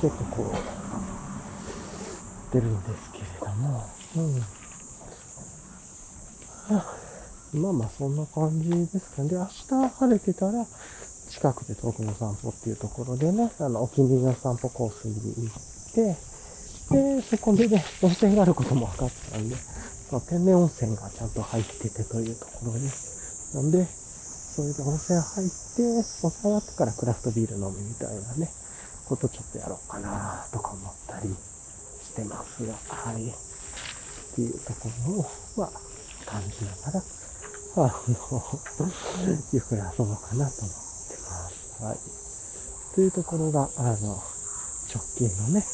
[0.00, 0.54] ちょっとこう、
[2.52, 3.82] 出るんですけれども、
[4.16, 4.42] うん。
[7.54, 9.30] まあまあそんな感じですかね。
[9.30, 10.66] で、明日晴れてたら、
[11.38, 16.18] 近くで遠くの散歩っていうところでね、あの、お気に入りの散歩コースに行って、
[16.90, 19.54] で、そこでね、温泉があることも分かったんで、
[20.10, 22.80] まあ、天然温泉がちゃんと入っててというところで、
[23.54, 28.50] なんで、それで温泉入って、温泉上がってからクラフトビール飲むみたいなね、
[29.06, 31.30] ことちょっとやろうかなとか思ったり
[32.02, 33.28] してますが、はい。
[33.28, 33.30] っ
[34.34, 35.70] ていうところを、まあ、
[36.26, 37.02] 感じながら、
[37.86, 38.42] あの、
[39.54, 40.87] ゆっくり遊ぼうかなと思
[41.78, 41.84] ってます。
[41.84, 41.98] はい。
[42.94, 44.22] というところが、あの、
[44.92, 45.64] 直近のね、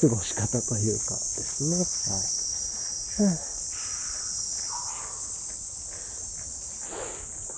[0.00, 1.76] 過ごし方というかですね。
[3.24, 3.34] はい。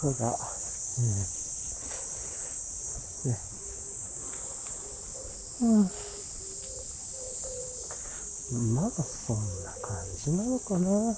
[0.06, 0.38] うん、ただ、
[0.98, 1.04] うん。
[3.30, 3.38] ね。
[5.62, 5.90] うん。
[8.74, 10.88] まあ、そんな感じなのかな。
[10.88, 11.16] うん。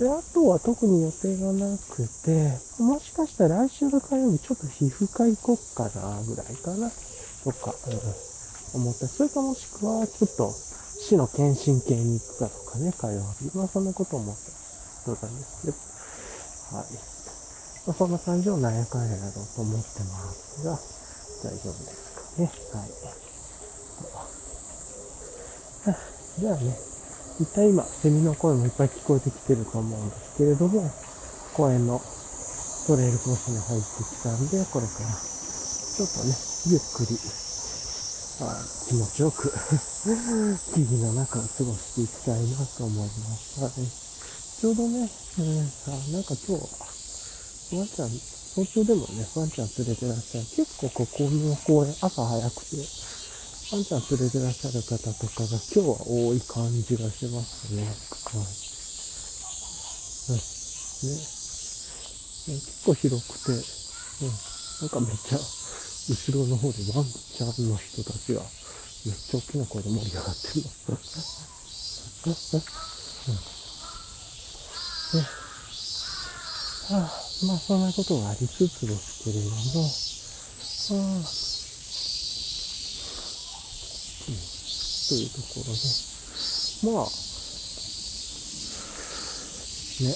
[0.00, 6.90] で、あとは特に予定がなくて、もしかしたら来週の火曜日ちょっと皮膚科行こっかな、ぐらいかな、
[7.44, 7.74] とか、
[8.74, 9.12] うん、思ったり。
[9.12, 10.54] それかもしくは、ちょっと、
[10.98, 13.54] 市の検診系に行くかとかね、火曜日。
[13.54, 15.76] まあ、そんなこと思ったそうなんですけど、
[16.78, 16.86] はい。
[17.86, 20.78] まあ、そんな感じをなんやかんやろうと思ってますが、
[21.44, 22.50] 大丈夫ですかね。
[22.72, 22.90] はい。
[26.40, 26.89] じゃあね、
[27.38, 30.90] 一体今、セミの声もいっぱい聞こえてきてると思うんですけれども、
[31.54, 32.00] 公園の
[32.86, 36.34] トレイルコースに入ってきたんで、これから、ちょっとね、
[36.66, 37.14] ゆっくり、
[38.40, 38.56] あ
[38.88, 39.52] 気持ちよく
[40.74, 43.60] 木々の中を過ごしていきたいなと思います。
[43.60, 43.72] はい。
[44.60, 50.46] ちょうどね、うん、あなんか今日、ワンちゃん、東京でもね、ワンちゃん連れてらっしゃる。
[50.56, 52.76] 結構ここの公園、朝早くて、
[53.72, 57.82] ワンちゃん連れてらっしゃる方とかが今日は多い感じがしますね。
[57.86, 58.70] はい。
[61.06, 61.30] ね。
[62.46, 64.40] 結構広くて、うん。
[64.80, 68.42] なんかめっちゃ、後ろの方でワンちゃんの人たちが、
[69.04, 70.70] めっちゃ大きな声で盛り上がってるの。
[73.26, 73.44] うん。
[75.12, 75.30] ね。
[76.88, 79.96] はあまあそんなことがありつつですけれども、
[80.90, 81.22] あ、
[84.26, 85.80] というところで、
[86.92, 87.10] まあ、
[90.00, 90.08] ね、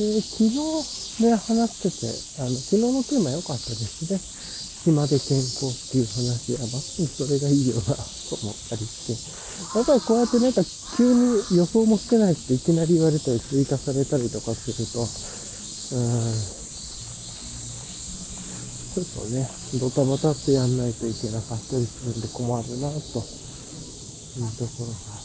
[0.00, 4.18] えー、昨日ね、話してて、あの、昨日のテーマ良かったですね。
[4.84, 7.92] 暇で健康っていう話は、まさにそれがいいよな、と
[8.42, 9.78] 思ったりして。
[9.78, 10.62] やっぱりこうやってなんか
[10.96, 16.61] 急に予想もしてないっていきなり言われたり追加されたりとかすると、うん、
[18.92, 19.48] ちょっとね、
[19.80, 25.22] ドタバタってやんないといけなかったりするんで困るな、というところが。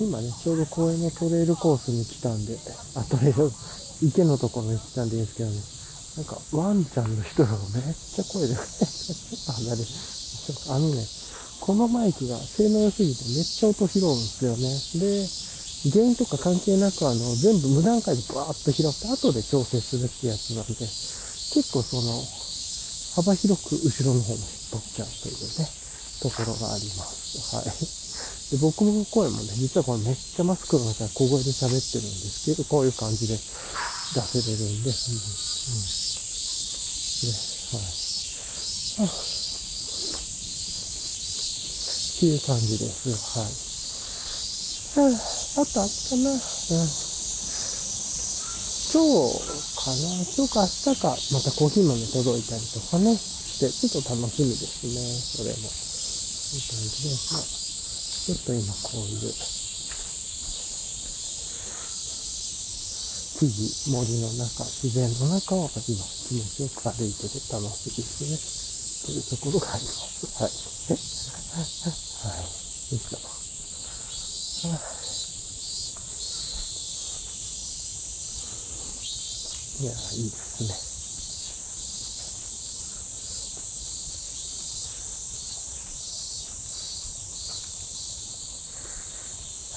[0.00, 2.58] 今ね、ちょうど公園のトレイルコースに来たんで、
[2.96, 3.52] あ、トレイル、
[4.02, 5.60] 池のところに来たんでいいんですけどね、
[6.16, 8.66] なんか、ワンちゃんの人がめっちゃ声で、ちょっ
[9.44, 9.86] と離れる。
[10.70, 11.06] あのね、
[11.64, 14.68] このマイクが性能良すぎてめっちゃ音拾うんですよね。
[15.00, 22.20] で、原因とか関係なくあの、全部無段階でバーッと拾って後で調整するってやつなんで、結構その、
[23.16, 25.64] 幅広く後ろの方も引っ張っちゃうというね、
[26.20, 27.56] ところがあります。
[27.56, 27.72] はい。
[28.52, 35.32] で僕の声もね、実はこれめっちゃマスクの中で小声で喋ってるんですけど、こういう感じで出せれるんで、うん、うん
[37.24, 37.32] ね。
[37.72, 39.08] はい。
[39.08, 39.33] あ
[42.24, 43.12] っていう感じです。
[43.36, 45.12] はい。
[45.12, 46.32] あとあったな。
[46.32, 46.40] うん。
[48.88, 49.44] 今日
[49.76, 55.04] かな今日か明日か、またコーヒー豆届いたりとかね、して、ちょっと楽しみですね、
[55.36, 55.68] それも。
[55.68, 59.36] いい感じで、まあ、ちょっと今こういう、
[63.36, 69.12] 木々、森の中、自然の中を今気持ちよく歩いてて楽しいですね。
[69.12, 70.24] というところがあります。
[70.40, 72.13] はい。
[72.24, 72.36] はい。
[72.40, 72.44] よ
[72.96, 73.18] いしょ。
[79.82, 80.94] いや、いいですね。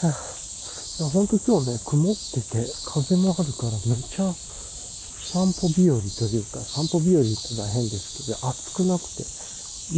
[0.08, 9.24] はあ、ほんと今日ね、曇ってて、風もあるからめっちゃ散歩日和というか、散歩日和ってのは変ですけど、暑くなくて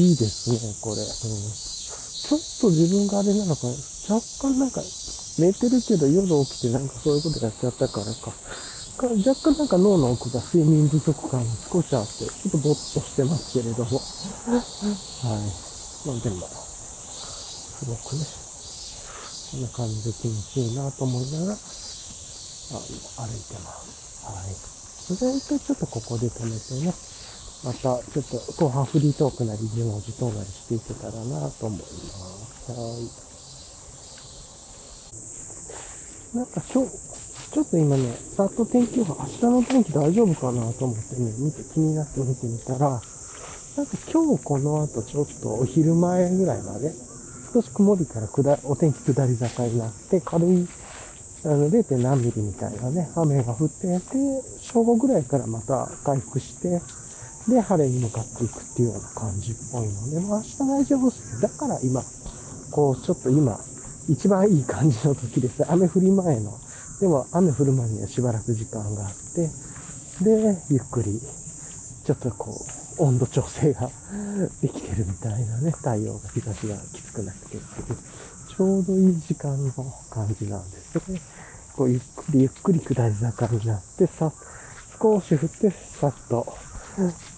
[0.02, 1.02] いいですね、これ。
[1.04, 1.08] うん、
[2.30, 3.66] ちょっと自分があれなのか、
[4.06, 4.22] 若
[4.54, 4.86] 干なんか
[5.42, 8.32] 寝てるけど夜起きてなんかそういうことやっちゃったからか。
[9.02, 13.98] 若干なんか脳の奥が睡眠不足感が少しあって、ちょっとぼっとしてますけれども。
[13.98, 14.62] はい。
[16.06, 18.22] まあでも、すごくね、
[19.50, 24.22] こんな感じで気持ちいいなと思いながら、あ、歩いてます。
[24.30, 24.54] はい。
[24.54, 26.94] それでちょっとここで止めてね、
[27.64, 32.72] またちょっと後半フリートークなり自文字等なりしていけたらなと思います。
[32.72, 32.78] は
[36.36, 36.38] い。
[36.38, 36.92] なんか今日、
[37.52, 43.02] ちょっと今ね、さっと天気予報、明日の天気大丈夫かなと思ってね、見て、気になって見てみたら、
[43.76, 46.94] なんか今日この後ちょっとお昼前ぐらいまで、
[47.54, 50.68] 少し曇りから下お天気下り坂になって、軽い、
[51.44, 51.98] あの、0.
[51.98, 54.18] 何ミリみたいなね、雨が降ってて、
[54.62, 56.82] 正午ぐらいからまた回復して、
[57.48, 61.42] で、晴れに向かっていくっていうような感じっぽいので、まあ明日大丈夫っす。
[61.42, 62.04] だから今、
[62.72, 63.60] こう、ちょっと今、
[64.10, 65.64] 一番いい感じの時です。
[65.72, 66.52] 雨降り前の
[67.00, 69.48] でも雨降る前にはしばらく時間があって、
[70.24, 71.20] で、ゆっくり、
[72.06, 72.52] ちょっとこ
[73.00, 73.90] う、温度調整が
[74.62, 77.98] できてるみたいなね、太陽が日差しがきつくなくてっていう、
[78.58, 79.72] ちょうどいい時間の
[80.10, 81.22] 感じなんですよね。
[81.78, 84.34] こう、ゆっくりゆっくり下り坂になって、さ、
[85.02, 86.54] 少し降って、さっと、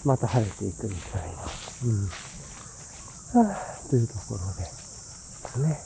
[0.03, 1.43] また晴れていくみたいな。
[1.85, 3.45] うん。
[3.45, 5.79] はあ、というところで、ね。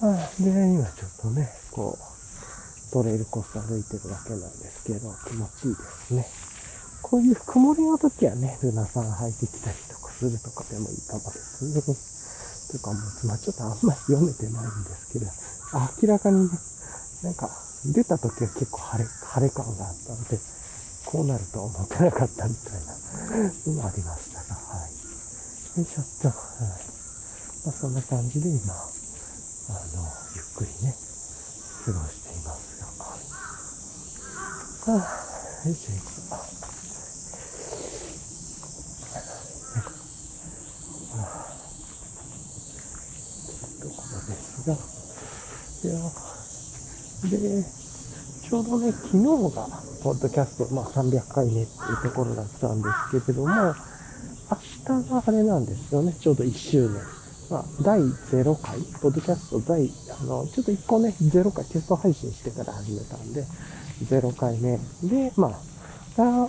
[0.00, 6.26] はあ、で、今ちょっとね、こう、トレイルコース歩いてるだけなんですけど、気持ちいいですね。
[7.02, 11.82] こういう曇りの時はね、ルナさん履いてきたりとかするとかでもいいかもですね。
[12.78, 15.26] とかもう、まあちょっとあんまり読めてないんですけど、
[16.02, 16.58] 明らかにね、
[17.22, 17.50] なんか
[17.84, 20.38] 出た時は結構晴れ、晴れ感があったので、
[21.06, 22.90] こうなると思ってなかったみたいな
[23.66, 24.90] のもありましたが、はい。
[25.78, 26.36] で、ちょっと、はい。
[27.64, 30.94] まあそんな感じで今、あの、ゆっくりね、
[31.86, 32.76] 過ごしています
[34.90, 36.66] はあ、よいしょよいしょ。
[43.82, 44.74] ところですが、
[45.82, 45.98] いや、
[47.30, 47.85] で、
[48.48, 49.24] ちょうどね、昨日
[49.56, 49.66] が、
[50.04, 53.74] ポッドキャスト、まあ300回目っていうところだったんですけれども、
[54.86, 57.02] 明日があれなんですよね、ちょうど1周年。
[57.50, 63.44] まあ、第0回、ポッドキャスト第、あの、ちょっと1個ね、0回テスト配信してから始めたんで、
[64.04, 66.48] 0回目で、まあ、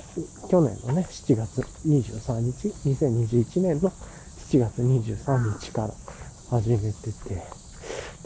[0.49, 3.91] 去年のね、7月23日、2021年の
[4.51, 5.93] 7月23日から
[6.51, 7.41] 始めてて、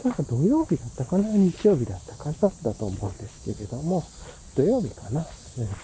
[0.02, 4.02] ただ土曜日だったかな日曜日だったかなだと思うんですけれども、
[4.56, 5.74] 土曜日かな、うん、だ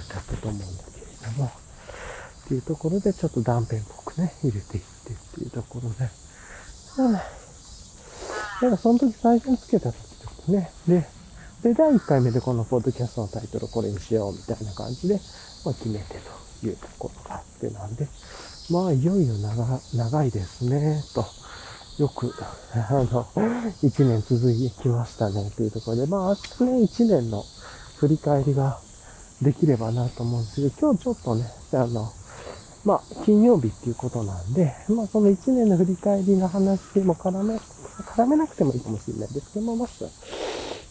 [0.00, 6.08] ったと思うんだけれども、っていうところでちょっと断片っぽくね、入れていってっていうところで、
[6.98, 7.12] うん。
[7.12, 11.06] だからその時最初につけた時とかね、で、
[11.62, 15.20] で、第1回目でこのポッドキャストのタイトルこれにしようみたいな感じで、
[15.66, 16.14] まあ、決めて
[16.60, 18.08] というところがあってなんで、
[18.70, 21.26] まあ、いよいよ長長いですね、と。
[22.00, 22.32] よく、
[22.72, 23.24] あの、
[23.82, 27.44] 1年続いてきましたね、というところで、まあ、明日ね、1年の
[27.98, 28.80] 振り返りが
[29.42, 31.44] できればなと思うんですけど、今日ちょっとね、
[31.74, 32.10] あの、
[32.86, 40.08] まあ、金曜日っていうことなんで、まあ、その1年の振り返りの話も絡め、絡めなくてもいいかもしれないですけども、まず、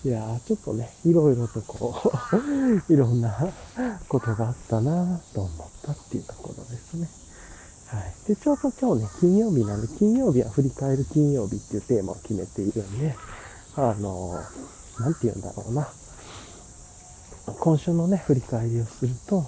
[0.06, 1.96] いやー、ちょっとね、いろいろとこ
[2.32, 3.36] う いろんな
[4.08, 7.10] ことがあったなと思ったっていうところですね。
[7.90, 8.28] はい。
[8.28, 13.16] で、ちょうど今日ね、金曜日なんで、金曜日は振り返る金曜日っていうテーマを決めているんで、
[13.76, 15.88] あのー、なんて言うんだろうな。
[17.60, 19.44] 今週のね、振り返りをすると、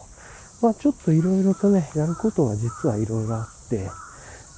[0.62, 3.90] まあちょっといろいろとね、やることが実はいろいろあって、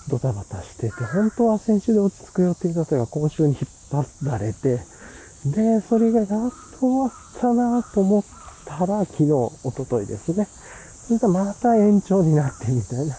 [0.07, 4.79] ドタバタしてて、本当は先週で落ち着く予定だったが、今週に引っ張られて、
[5.45, 8.23] で、それがやっと終わったなと思っ
[8.65, 10.47] たら、昨日、一昨日ですね。
[11.07, 13.17] それとまた延長になってみたいな。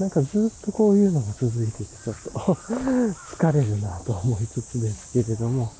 [0.00, 2.30] なんかずっとこういうのが続いてて、ちょっと
[3.36, 5.70] 疲れるなと思いつつですけれども、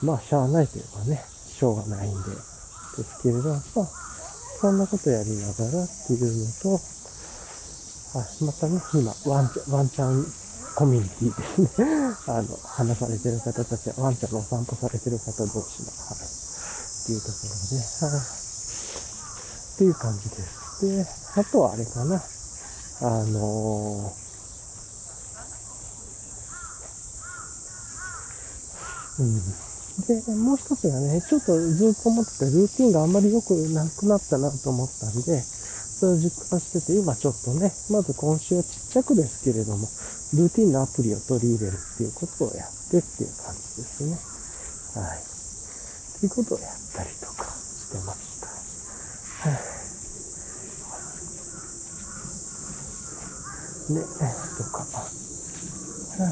[0.00, 1.24] まあ、しゃあないというかね、
[1.58, 3.88] しょうがないんで、ですけれど、まあ、
[4.60, 6.80] そんなことやりながらっていうのと、
[8.14, 10.24] あ、またね、今、ワンちゃん、ワンちゃん
[10.76, 12.14] コミュニティですね。
[12.30, 18.20] あの、話されてる方たちは、ワンちゃんのお散歩されてる方同士の、はい、っていうところで、はい、
[19.74, 20.86] っていう感じです。
[20.86, 22.22] で、あとはあれかな、
[23.00, 24.12] あのー、
[29.22, 29.40] うん。
[30.06, 39.86] で、もう一つがね、ちょっとずっと思ってたルーティンがあんまり良くなくなったなと思ったんで、それを実感してて、今ちょっとね、まず今週はちっちゃくですけれども、
[40.34, 44.18] ルーティンのアプリを取り入れるっていうことをやってっていう感じですね。
[45.02, 45.18] はい。
[45.18, 45.22] っ
[46.20, 48.46] ていうことをやったりとかしてました。
[49.50, 49.77] はい
[53.94, 54.02] ね、
[54.56, 54.78] とか。
[54.80, 54.86] は
[56.20, 56.22] あ、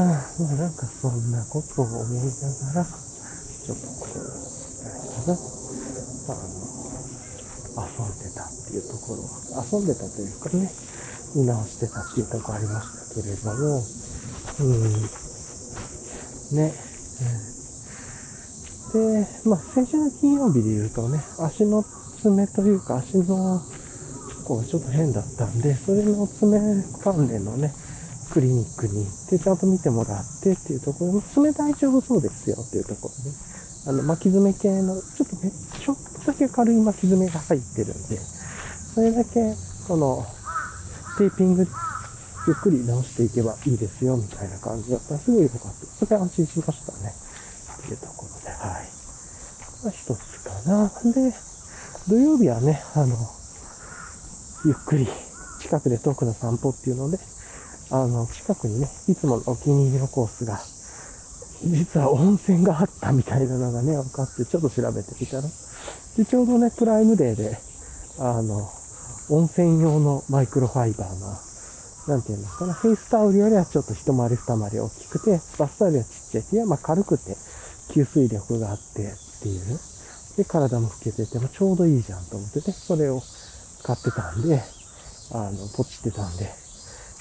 [0.00, 0.04] あ、
[0.40, 2.22] まあなんかそんなことを思いな
[2.72, 4.16] がら、ちょっとこう、
[4.86, 5.38] 何かな、
[6.28, 6.52] あの、
[7.88, 10.72] 遊んでたっていうところは、遊んでたというかね、
[11.34, 13.84] 見直してたっていうところありましたけれども、
[14.60, 14.82] うん、
[16.56, 16.72] ね、
[18.92, 21.82] で、まあ先週の金曜日で言うとね、足の
[22.22, 23.62] 爪というか足の
[24.60, 26.58] ちょっと変だったんで、それの爪
[27.02, 27.72] 関連のね、
[28.32, 33.36] クリニックに行って、ちゃんと見てもらってっていうところ、爪大丈夫そうですよっていうところね。
[33.86, 38.18] あの、巻き爪系の、ちょっとね、ちょっとだけ軽い巻き爪が入ってるんで、
[38.94, 39.54] それだけ、
[39.88, 40.24] この、
[41.18, 41.66] テーピング、
[42.46, 45.68] ゆっくり直していけばいいですよ、みたいな感じだったら、すごい良かった。
[46.06, 47.12] それ安心しましたね。
[47.78, 48.88] っていうところで、はい。
[49.84, 50.88] まあ、一つかな。
[51.12, 51.34] で、
[52.08, 53.16] 土曜日はね、あの、
[54.64, 55.08] ゆっくり
[55.60, 57.18] 近くで遠くの散歩っていうので、
[57.90, 60.60] あの、近くにね、いつものお気に入りのコースが、
[61.64, 65.42] 実は温泉があったみたいなのがね、分かって、ちょっと調べてみたら、
[66.16, 67.58] で、ちょうどね、プライムデーで、
[68.18, 68.68] あの、
[69.30, 71.26] 温泉用のマイクロファイバーの、
[72.08, 77.36] なんていうんですかね、フェイスタオルよりはちょっと一回り二回り大きくて、バスタオルはちっちゃいて、いや、まあ軽くて、
[77.90, 79.78] 吸水力があってっていう。
[80.36, 83.20] で、体も拭けててもちょうどいいじゃんと思ってて、それを
[83.82, 84.62] 使ってたんで、
[85.32, 86.48] あの、ポチってたんで、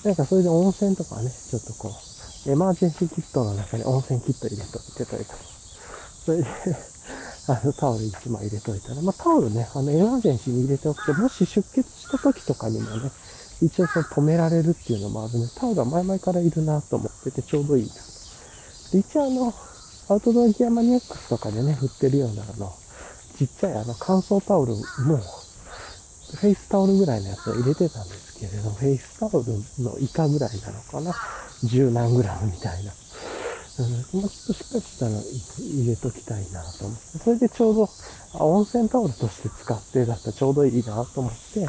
[0.06, 5.36] なんかそれで温泉とかね、ちょっとこう、エマージェンシーキットの中に温泉キット入れといてといた。
[6.26, 6.46] それで
[7.48, 13.12] あの、タオル1枚入れといたら、まあ、タオルね、あの、エマージェンシーに入れておくと、もし出血した時とかにもね、
[13.62, 15.50] 一応その止められるっていうのもあるね。
[15.56, 17.94] タオルは前々からいるなと思っててちょうどいいな。
[18.92, 19.54] で、一応あの、
[20.10, 22.74] アウトドアギアマニアックスとかでね、売ってるようなあの、
[23.38, 25.20] ちっちゃいあの乾燥タオルも
[26.36, 29.46] フェイスタオルぐらいのやつを入れてたんですけれど、フェイスタオル
[29.84, 31.16] の以下ぐらいなのかな？
[31.64, 32.92] 十何グラムみたいな。
[33.82, 35.22] もうちょっとしっかりしたの
[35.60, 37.18] 入れときたいなと思って。
[37.18, 37.90] それでちょうど、
[38.36, 41.68] あ温泉タオルとして使ってだったらちょうどいいなと思って、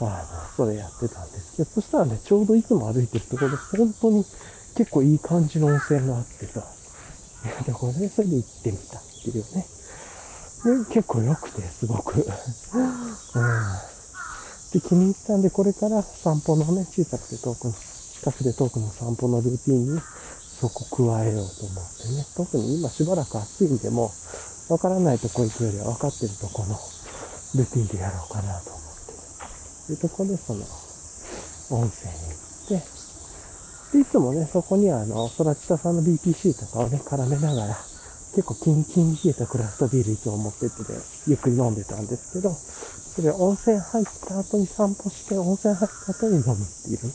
[0.00, 0.20] あの、
[0.56, 4.24] それやってたんですけど、そしたらね、ちょうどいつも歩いてるところで、本当に
[4.76, 6.64] 結構いい感じの温泉があってさ、
[7.66, 9.66] で、これでそれで行ってみたっていうね。
[10.90, 12.16] 結構良くて、すごく。
[12.16, 12.24] うん。
[14.72, 20.00] で、気に入ったんで、これから散歩のね、小さくて遠くの、近くで遠くの散歩のルーティンに、
[20.60, 22.26] そこ加えようと思ってね。
[22.36, 24.12] 特に今しばらく暑いんで、も
[24.68, 26.74] う、わからないとこ行くよりは分かってるとこの
[27.54, 29.12] ルーティンでやろうかなと思って
[29.88, 29.94] る。
[29.94, 30.64] いうとこで、その、
[31.70, 32.82] 温泉に行っ
[33.92, 37.78] て、で、いつもね、そこには、あの、空知田さんの BPC とかをね、絡めながら、
[38.34, 40.92] 結構キンキン冷えたクラフトビールいつも持ってってて、
[41.26, 47.12] ゆっくり飲んでたんですけど、それ温泉入った後に散歩して、温泉入った後に飲むっていうね、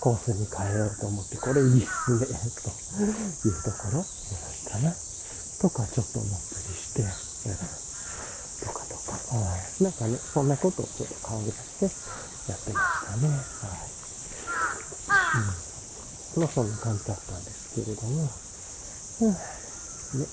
[0.00, 4.04] コースに変えようと思って、これいいっすね、というところ
[4.70, 4.92] かな。
[5.60, 7.02] とかちょっと思ったりして、
[8.64, 9.84] とかとか、はい。
[9.84, 11.84] なんかね、そんなことをちょっと考えて
[12.48, 13.28] やってましたね。
[13.28, 13.90] はい。
[15.36, 15.44] うん。
[16.40, 18.22] まあそんな感じだったんですけれども、
[19.20, 19.36] うん、
[20.18, 20.26] ね。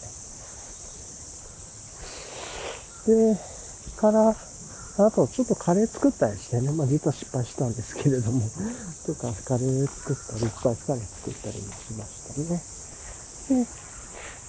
[3.08, 3.58] で、
[3.98, 8.42] から、あとちょっとカレー作ったりしてね、まあ実は失敗したんですけれども、
[9.06, 12.64] とかカレー作ったり、スパイスカレー作ったりもしましたね。
[13.50, 13.68] で、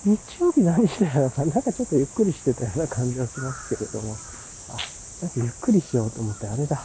[0.05, 4.17] 日曜日何してたのか、なんかちょっとゆっくりしてたような感じはしますけれども、
[4.69, 4.77] あ、
[5.23, 6.81] なんかゆっくりしようと思って、あれだ、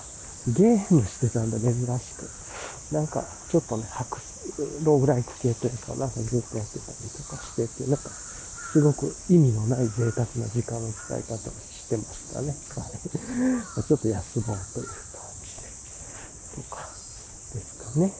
[0.47, 2.42] ゲームしてたんだ、珍しく。
[2.93, 4.21] なんか、ちょっとね、白、
[4.85, 12.55] ローグライク系というか、なんかずっとやってたりとかしてて、なんか、すごく意味のない贅沢な時間の使い方をしてましたね。
[12.77, 13.81] はい。
[13.85, 16.61] ちょっと休もうという感じで。
[16.61, 16.89] とか、
[17.53, 18.13] ですかね。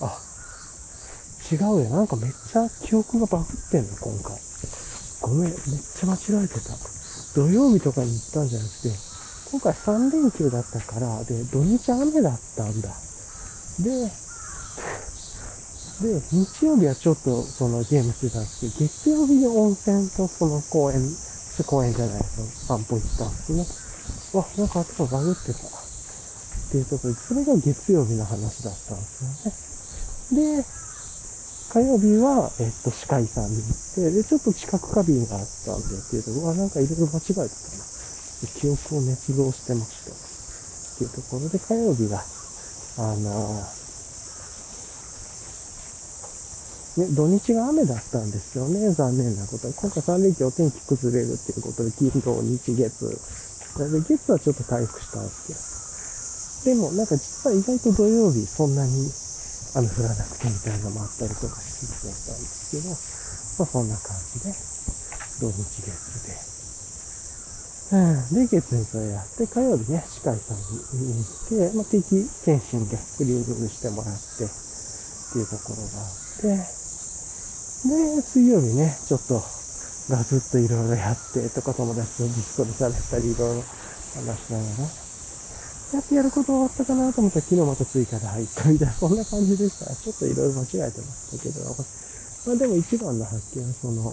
[0.00, 0.20] あ、
[1.52, 1.90] 違うよ。
[1.90, 4.40] なんかめっちゃ記憶がバグってんの、今回。
[5.20, 6.76] ごめん、めっちゃ間違えてた。
[7.34, 8.92] 土曜日とかに行ったんじゃなくて、
[9.50, 13.07] 今回3連休だったから、で、土日雨だったんだ。
[13.78, 14.10] で、
[15.98, 21.02] で、日曜日はちょっとそのゲームしてたんですけど、月曜日に温泉とその公園、
[21.66, 23.66] 公園じゃない、その散歩行ったんですね。
[24.38, 25.66] わ、なんか頭バグってた。
[25.66, 30.62] っていうところで、それが月曜日の話だったんですよね。
[30.62, 30.64] で、
[31.68, 37.48] 火曜日は、えっと、歯科医さんに行って、で、ちょっと知覚過敏があったんで、っていうと、うわ、なんかいろいろ間違えてたな。
[38.60, 40.12] 記憶を捏造してました。
[40.12, 42.22] っていうところで、火曜日が、
[42.98, 43.62] あの
[46.98, 49.74] ね、土日が雨だったんですよね、残念なことに。
[49.74, 53.06] 今回3連休お天気崩れるっていうことで、金、土、日、月。
[53.78, 56.74] で、月はちょっと回復したんですけど。
[56.74, 58.90] でも、なんか実は意外と土曜日そんなに
[59.76, 62.96] 雨降らなくてみたいなのもあったりとかしてそうったんですけど、ま
[63.62, 64.50] あそんな感じで、
[65.38, 66.47] 土日月で。
[67.88, 70.64] で、月にそれやって、火曜日ね、歯科医さんに
[71.16, 74.48] 行って、まあ、定期検診でクリーニングしてもらって、っ
[75.32, 76.48] ていうところがあって、
[77.88, 79.40] で、水曜日ね、ちょっと
[80.10, 83.64] ガズッといろいろやってとか友達とディスコで喋ったりいろいろ
[84.16, 84.88] 話しながら、
[85.92, 89.94] やってやること終わったかなと思ったら昨日また追加で入ったみたいな、そんな感じでした。
[89.96, 94.12] ちょっといろいろ間違えてましたけど、まあでも一番の発見はその、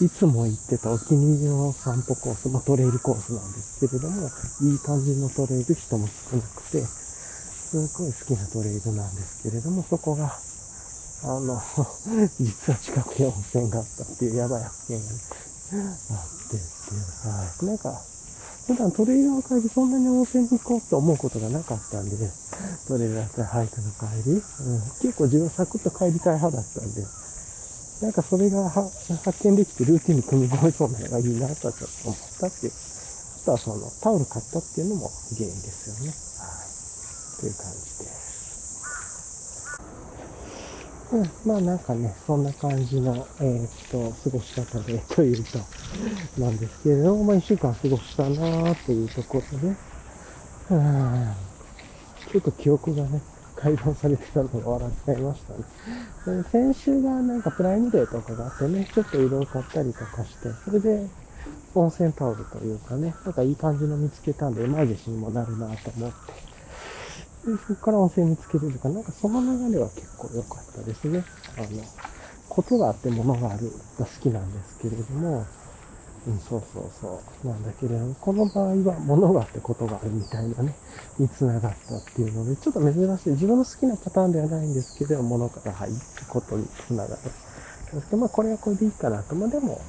[0.00, 4.30] いつも行ってたお気に入りの散歩コース、まあトレイルコースなんですけれども、
[4.62, 10.38] いい感じのトレイル、人も少なくて、すごい好きなトレイルなんですけれども、そこが、
[11.24, 11.60] あの、
[12.38, 17.66] 実は近くに温泉があったっていうやばい発見が、あってっていう、はい。
[17.66, 18.00] なんか、
[18.68, 22.16] 普段トレイルの帰りそんなに温泉に行こうと思うことがなかったんで、
[22.86, 24.42] トレイルだったらハイクの帰り、うん、
[25.02, 27.04] 結構自分サクッと帰りたい派だったんで、
[28.00, 32.72] なんかそれが発見できてルーティンに組み込めそうなのがいいなとはちょっと思ったっていう。
[32.72, 36.12] あとはそのタオル買ったっていうのも原因ですよね。
[36.12, 36.68] はい。
[37.40, 38.18] という感じです。
[41.10, 45.58] うん、まあなんかね、そんな感じの、えー、っと、過ごし方で、というと、
[46.38, 49.74] なんですけれども、まあ一週間過ごしたなーというところで、
[50.70, 51.34] うん、
[52.26, 53.22] 結構記憶がね、
[53.60, 56.42] 改ざんされてたのが笑っちゃいましたね。
[56.42, 61.08] で先週がなんかプライムデーとかがあってね、ちょっと色々買ったりとかして、それで
[61.74, 71.24] 温泉タオルというかね、なんかいい感じの見つけたんで、エマージェシーにもなるなと思って、で、そこから温泉見つけれるか、なんかその流れは結構良かったですね。
[71.56, 71.66] あの、
[72.48, 75.44] ことがあって物があるが好きなんですけれども、
[76.26, 77.48] うん、そうそうそう。
[77.48, 80.74] なんだけれども、この場合は物があってことがあるみたいなね、
[81.18, 83.30] に繋がったっていうので、ちょっと珍しい。
[83.30, 85.98] 自分の好きなパターンではないんですけど、物から入って
[86.28, 87.22] ことに繋がる。
[87.22, 89.34] ですけど、まあこれはこれでいいかなと。
[89.34, 89.80] まあでも、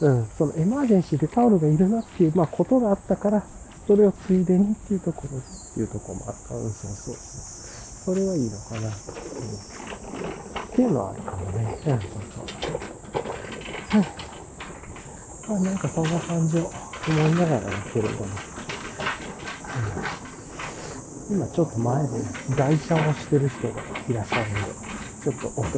[0.00, 3.44] うん、そのエマージェンシーでタオルがいるなっていう、まあことがあったから、
[3.86, 8.14] それをついでにっていうところっていうところもあるから、うん、そうそうそう。
[8.14, 8.80] それはいいのかな。
[8.80, 8.92] うん、っ
[10.74, 11.78] ていうのはあるかもね。
[11.86, 13.98] うん、そうそう。
[14.00, 14.31] はい。
[15.48, 16.70] まあなんかそんな感じを
[17.08, 18.26] 思いながらだけれども。
[21.30, 22.10] うん、今ちょっと前で
[22.56, 24.60] 台車をしてる人がいらっしゃるんで、
[25.22, 25.70] ちょっと音が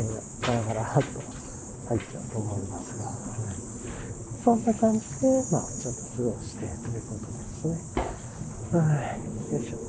[0.42, 3.24] ガラガラっと入っちゃうと思いますが。
[4.44, 7.72] そんな感じで、まあ、ちょっと過ごしてということですね。
[8.78, 8.78] は
[9.50, 9.84] い、よいしょっと。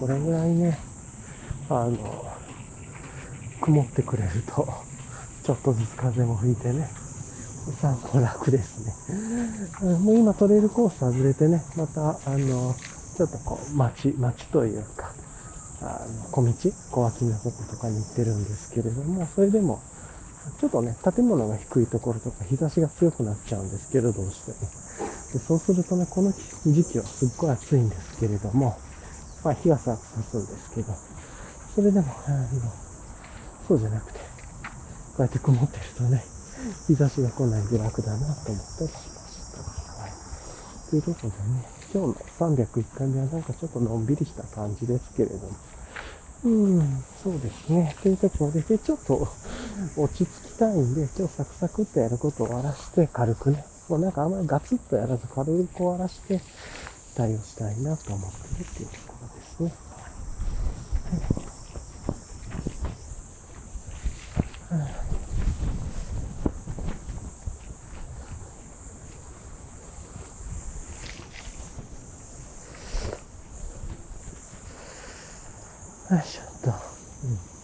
[0.00, 0.76] これぐらいね、
[1.70, 2.26] あの、
[3.64, 4.68] 曇ってくれると、
[5.42, 6.86] ちょっとずつ風も吹いてね、
[7.80, 8.92] 散歩楽ですね。
[10.00, 12.74] もう今トレイルコース外れてね、また、あの、
[13.16, 15.14] ちょっとこう、街、街というか、
[15.80, 16.52] あの、小道、
[16.90, 19.80] 小脇のとことかに行ってるんですけれども、それでも、
[20.60, 24.56] ちょっとね、建物が低いところとか日差しが強くなっちゃうんですけど、どうしても。
[25.32, 26.34] でそうするとね、この
[26.66, 28.76] 時期はすっごい暑いんですけれども、
[29.42, 30.92] まあ日がさすんですけど、
[31.74, 32.83] それでも、あの、
[33.66, 34.24] そうじゃなくて、こ
[35.18, 36.22] うやって曇ってるとね、
[36.86, 40.02] 日差しが来ないで楽だなと思ったりしました。
[40.02, 40.12] はい。
[40.90, 45.50] というころでね、今日の301回目はなんかちょっとのんびりした感じですけれども、
[46.44, 47.96] うん、そうですね。
[48.02, 49.28] というところで、ちょっと
[49.96, 56.42] 落ち着きたいんで、今日サクサクっとやることを終わらして、軽くね、もうなんかあんまりガツッとやらず軽く終わらして、
[57.14, 59.28] 対応したいなと思ってるっていうところ
[59.68, 59.84] ですね。
[76.10, 76.68] よいしょっと。
[76.68, 77.54] うん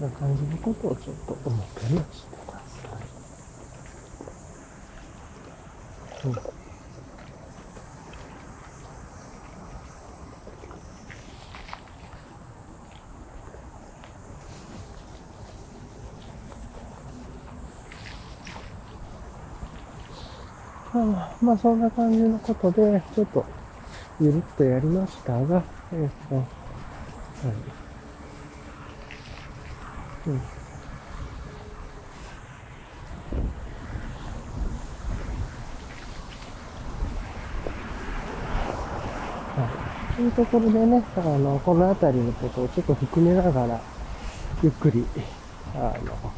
[0.00, 2.86] な感じのことをちょっと思ったりはしてます。
[6.26, 6.54] うん
[20.96, 23.44] あまあそんな感じのことで、ちょっと
[24.20, 26.42] ゆるっとやりましたが、えっ、と、は
[27.52, 27.54] い。
[30.26, 30.50] うん。
[39.56, 40.14] はい。
[40.16, 43.80] というところでね、あの、この辺りのことをちょっと含めながら、
[44.62, 45.06] ゆっくり、
[45.74, 46.33] あの、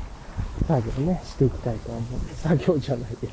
[0.66, 3.28] 作業ね、していきたいと思うんで、作業じゃないで。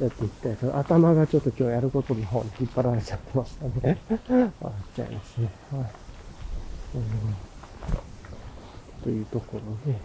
[0.00, 0.78] やっていきたいと。
[0.78, 3.98] 頭がちょっと今日やることの方に引っ張られちゃってましたね。
[4.62, 5.50] あっちゃいますね。
[5.72, 5.90] はい。
[6.94, 7.50] うん
[9.02, 9.98] というところで、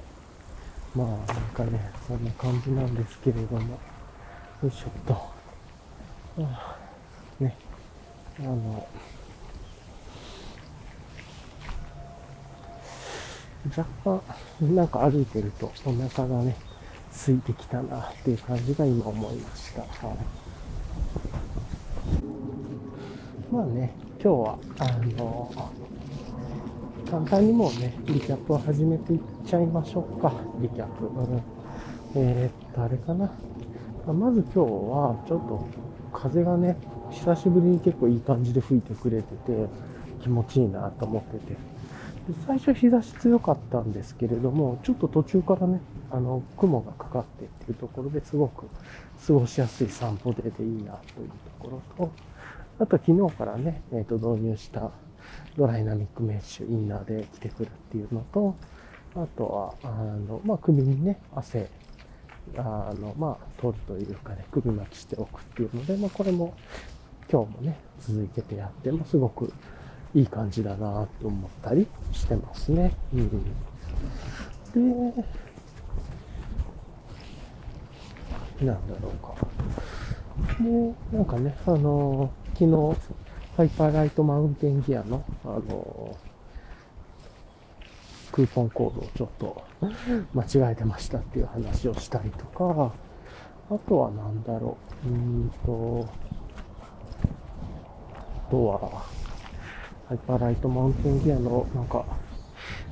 [0.96, 3.78] まあなんかね、そんな感じなんですけれども、
[4.64, 5.14] よいしょっと、
[6.40, 6.78] あ
[7.40, 7.56] ね、
[8.40, 8.88] あの、
[13.70, 14.22] 若干、
[14.76, 16.56] なんか歩いてるとお腹がね、
[17.12, 19.82] 空いてきたなっていう感じが今思いました。
[19.82, 20.18] はい。
[23.52, 24.86] まあね、今日は、あ
[25.18, 25.52] の、
[27.10, 30.34] 簡単にもうね、リキャップを始めていっちゃいましょうか。
[30.60, 31.06] リキャップ。
[31.06, 31.42] うん、
[32.16, 33.32] えー、っと、あれかな。
[34.12, 35.68] まず今日は、ちょっと
[36.12, 36.78] 風がね、
[37.12, 39.68] 久しぶりに結構いい感じで吹いてくれてて、
[40.22, 41.56] 気持ちいいなと思ってて。
[42.48, 45.80] 最初日差し強かったんですけれども、ちょっと途中からね、
[46.12, 48.66] あの、雲がかかってっていうところですごく
[49.28, 52.12] 過ごしやすい散歩デーでいいなというところと、
[52.80, 54.92] あと昨日からね、えっ、ー、と導入した
[55.56, 58.56] ドライナミックメッシュインナーで着てくるっていうのと、
[59.16, 59.88] あとは、あ
[60.28, 61.70] の、まあ、首にね、汗、
[62.58, 66.54] あの、まあ、取るというかね、首巻きしておくっていうので、まあ、これも
[67.32, 69.54] 今日もね、続けてやってもすごく
[70.16, 72.96] いい感じだなと思ったりしてますね。
[73.14, 73.30] うん。
[74.74, 75.26] で、
[78.66, 79.36] なんだろうか。
[80.64, 82.98] で、なんかね、あの昨日、
[83.58, 86.18] ハイパーライトマウンテンギアの、あの
[88.32, 89.64] クーポンコードをちょっと
[90.34, 92.94] 間違えてましたっていう話をしたりとか、
[93.70, 96.08] あとは何だろう、うーんと、
[98.48, 99.25] あとは、
[100.08, 102.06] ハイパーライトマウンテンギアのなんか、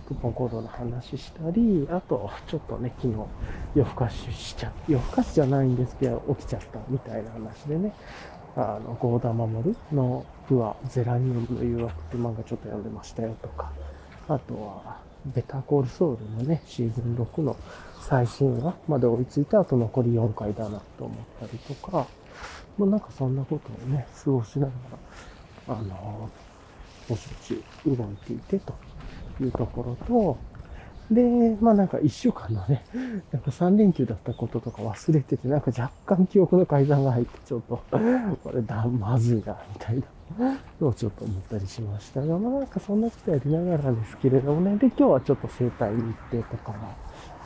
[0.08, 3.20] クーポンコードの話したり、あと、ちょっとね、昨日
[3.76, 7.94] 夜更かししちゃ、夜更かしじゃないんですけど、起きちゃったみたいな話でね、
[8.56, 13.72] あの、ゴーダ守のプア、ゼラニウムの誘惑って漫画ちょっと読んでましたよとか、
[14.28, 17.56] あとは、ベタコールソウルのね、シーズン6の
[18.02, 18.76] 最新話。
[18.88, 22.08] まで追いついた後残り4回だなと思ったりとか、
[22.78, 24.72] もうなんかそんなことをね、過ごしなが
[25.68, 26.30] ら、あの、
[27.06, 28.74] ちぼち動いていてと
[29.42, 30.38] いうところと、
[31.12, 32.86] で、まあなんか一週間のね、
[33.32, 37.82] なんか3連休だったこととか忘れてて、なんか若干記憶の改ざんが入って、ちょっと、
[38.44, 40.04] これだ、まずいな、みたい
[40.40, 46.02] なの をちょっと思ったりしましたが、まあなんかそんなことやりながらですけれどもね、で、今日はちょっと生体日
[46.32, 46.78] 程とかが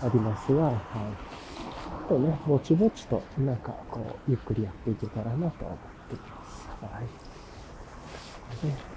[0.04, 0.74] ありますが、はい。
[0.74, 5.78] あとね、ぼちぼちと、なんかこう、ゆっくりやっていけたらなと思っ
[6.10, 6.70] ています。
[6.82, 8.68] はい。
[8.68, 8.97] ね。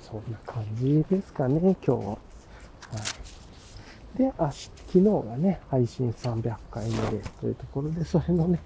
[0.00, 1.98] そんな感じですかね、今日は。
[1.98, 2.18] は
[4.14, 4.18] い。
[4.18, 8.58] で、明日、昨日がね、配信300回目ですというところで、それのね、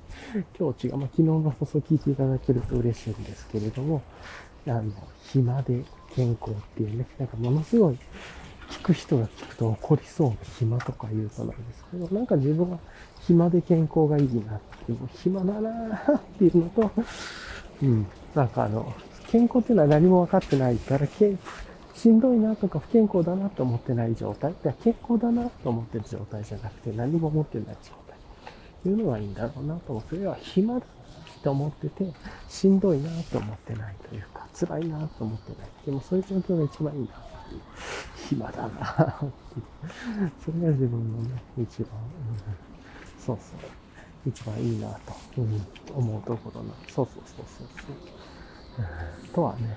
[0.59, 4.03] 今日違う、まあ、昨日の放送聞いていただけると嬉しいんですけれども、
[4.67, 4.93] あの、
[5.25, 5.85] 暇で
[6.15, 7.99] 健康っていうね、なんかものすごい、
[8.73, 12.79] 聞く人が聞くと怒りそうな暇とか言うとなんですけど、なんか自分は
[13.27, 16.91] 暇で健康がいいなっていう、暇だなーっていうのと、
[17.83, 18.07] うん。
[18.35, 18.93] なんかあの、
[19.29, 28.17] 健康っていうのは何も分かってないから、しんどいなとか不健康だなと思ってない状態、健康だなと思ってる状態じゃなくて何も持ってない状態
[28.83, 30.87] というのがいいんだろうなと思って、それは暇だ
[31.45, 32.13] と思ってて、
[32.49, 35.69] しんどいなと思ってないというか、辛いなと思ってない。
[35.85, 37.32] でもそういう状況が一番いいな。
[38.29, 39.17] 暇だな。
[40.45, 42.39] それが自分のね、一番、うん、
[43.19, 43.61] そうそう。
[44.25, 46.75] 一番いいなと、うん、思うところの。
[46.89, 48.87] そうそうそうそうそう、
[49.25, 49.29] うん。
[49.29, 49.77] とはね、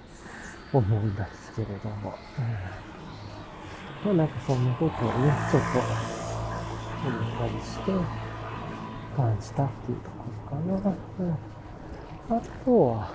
[0.71, 2.13] 思うんですけれども。
[4.05, 5.79] うん、まあなんかそんなことをね、ちょっと
[7.07, 7.91] 思ったりして、
[9.15, 10.95] 感じたっていうところかな。
[11.19, 11.55] うん
[12.27, 13.11] あとは、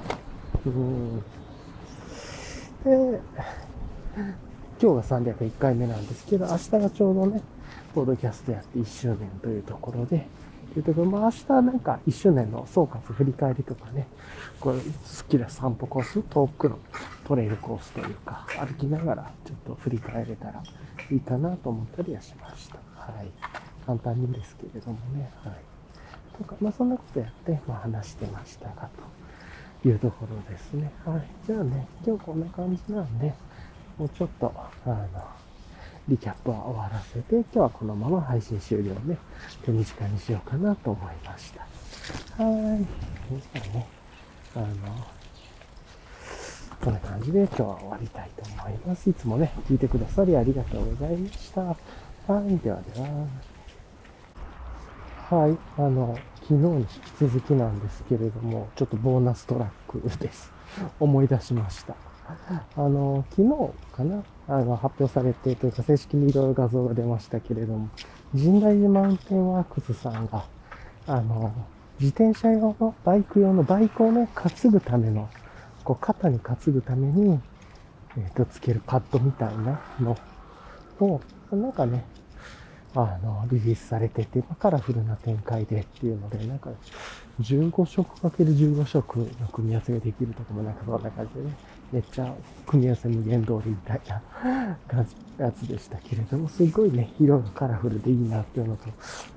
[0.65, 1.21] うん。
[2.85, 3.21] で、
[4.81, 7.43] 今日が301回目なんですけど、明日がちょうどね、
[7.95, 10.27] ポードキャストやって1周年というところで、
[10.73, 14.07] というところ、まあ明日なんか1周年の総括振り返りとかね、
[14.61, 14.83] これ好
[15.29, 16.79] きな散歩コース、遠くの
[17.25, 20.63] トレイルコースというか、歩きながらちょっと振り返れたら
[21.11, 22.77] いいかなと思ったりはしました。
[22.95, 23.31] はい。
[23.87, 25.55] 簡単にですけれどもね、はい。
[26.39, 28.89] とか、まあそんなことやって、まあ話してましたが、
[29.83, 30.91] というところですね。
[31.05, 31.27] はい。
[31.47, 33.35] じゃあね、今日こんな感じなんで、
[34.01, 34.51] もうちょっと、
[34.87, 34.99] あの、
[36.09, 39.19] リキャップは終わらせて、今日はこのまま配信終了ね、
[39.63, 41.61] 手短にしようかなと思いました。
[42.43, 42.49] は
[42.79, 42.87] い。
[43.53, 43.87] じゃあね、
[44.57, 44.67] あの、
[46.83, 49.11] こんな感じで今日は終わりたいと思います。
[49.11, 51.61] いつもね、聞いてくださりありがとうございました。
[51.61, 51.77] は
[52.41, 52.57] い。
[52.57, 53.07] ではでは。
[55.29, 55.59] はい。
[55.77, 56.91] あの、昨日に引き
[57.21, 60.51] 続きなんですけれども、ちょっとボーナストラックです。
[60.99, 62.10] 思い出しました。
[62.77, 64.23] あの、昨日かな？
[64.49, 67.89] あの、発表されて、というか正式にいろいろ画像が出ましたけれども、
[68.33, 70.45] 神代寺マウンテンワークスさんが、
[71.07, 71.53] あの、
[72.01, 75.29] 自転車用のバイク用のバイクをね、担ぐための、
[75.85, 77.41] こう、肩に担ぐために、
[78.17, 80.17] えっ、ー、と、つけるパッドみたいなの
[80.99, 81.21] を、
[81.53, 82.05] なんかね、
[82.95, 86.71] あの、リリースされてて、カラフルな展開でっていうので、なんか、
[87.41, 91.57] 15色かける15色の組み合わせができるとかもなんかそんな感じでね、
[91.93, 92.35] めっちゃ
[92.67, 94.23] 組み合わせ無限通りみたいな
[94.87, 98.89] 感じのやつでしたけれども、すごいね、色がカラフルでいいなっていうのと、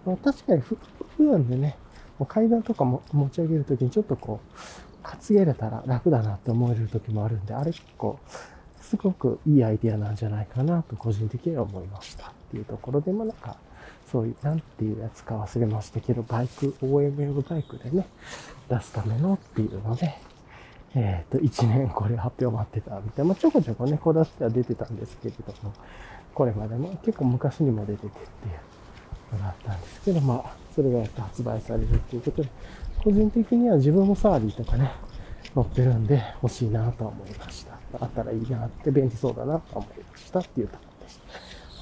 [0.05, 0.77] まあ、確かに普
[1.19, 1.77] 段でね、
[2.19, 4.57] もう階段とかも持ち上げるときにちょっとこう、
[5.03, 8.19] 担げれたら楽だなって思える時もあるんで、あれ結構、
[8.81, 12.27] すごくいいアイディアなんじゃないかなと個人的には思いました。
[12.27, 13.57] っていうところでもなんか、
[14.11, 18.07] そういう、なんていうやつか忘れましたけど、バイク、OMM バイクでね、
[18.69, 20.13] 出すためのっていうので、
[20.95, 25.73] えっ、ー、と、1年これ発表待ってたみたいな、まあ、ちょこちょこね、小出しては出てたんですけれども、
[26.33, 28.21] これまでも結構昔にも出ててってい
[29.31, 32.49] うのがあったんですけど、まあ、それがやっと発売されるっていうことで、
[33.03, 34.91] 個人的には自分もサーリーとかね、
[35.55, 37.73] 乗ってるんで欲しいなと思いました。
[37.99, 41.19] あったらいいなって便利そうだなと思いましたっていうところでし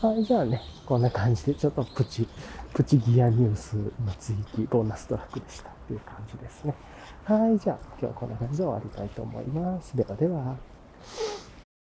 [0.01, 0.07] た。
[0.07, 2.28] はい、じゃあね、こんな感じで、ちょっとプチ、
[2.74, 6.74] プチギアニュースの追記、ボーナストラックでしたっていう感じですね。
[7.24, 9.96] はい、じゃあ今日はこんな感じで終わりたいと思います。
[9.96, 10.64] ではでは。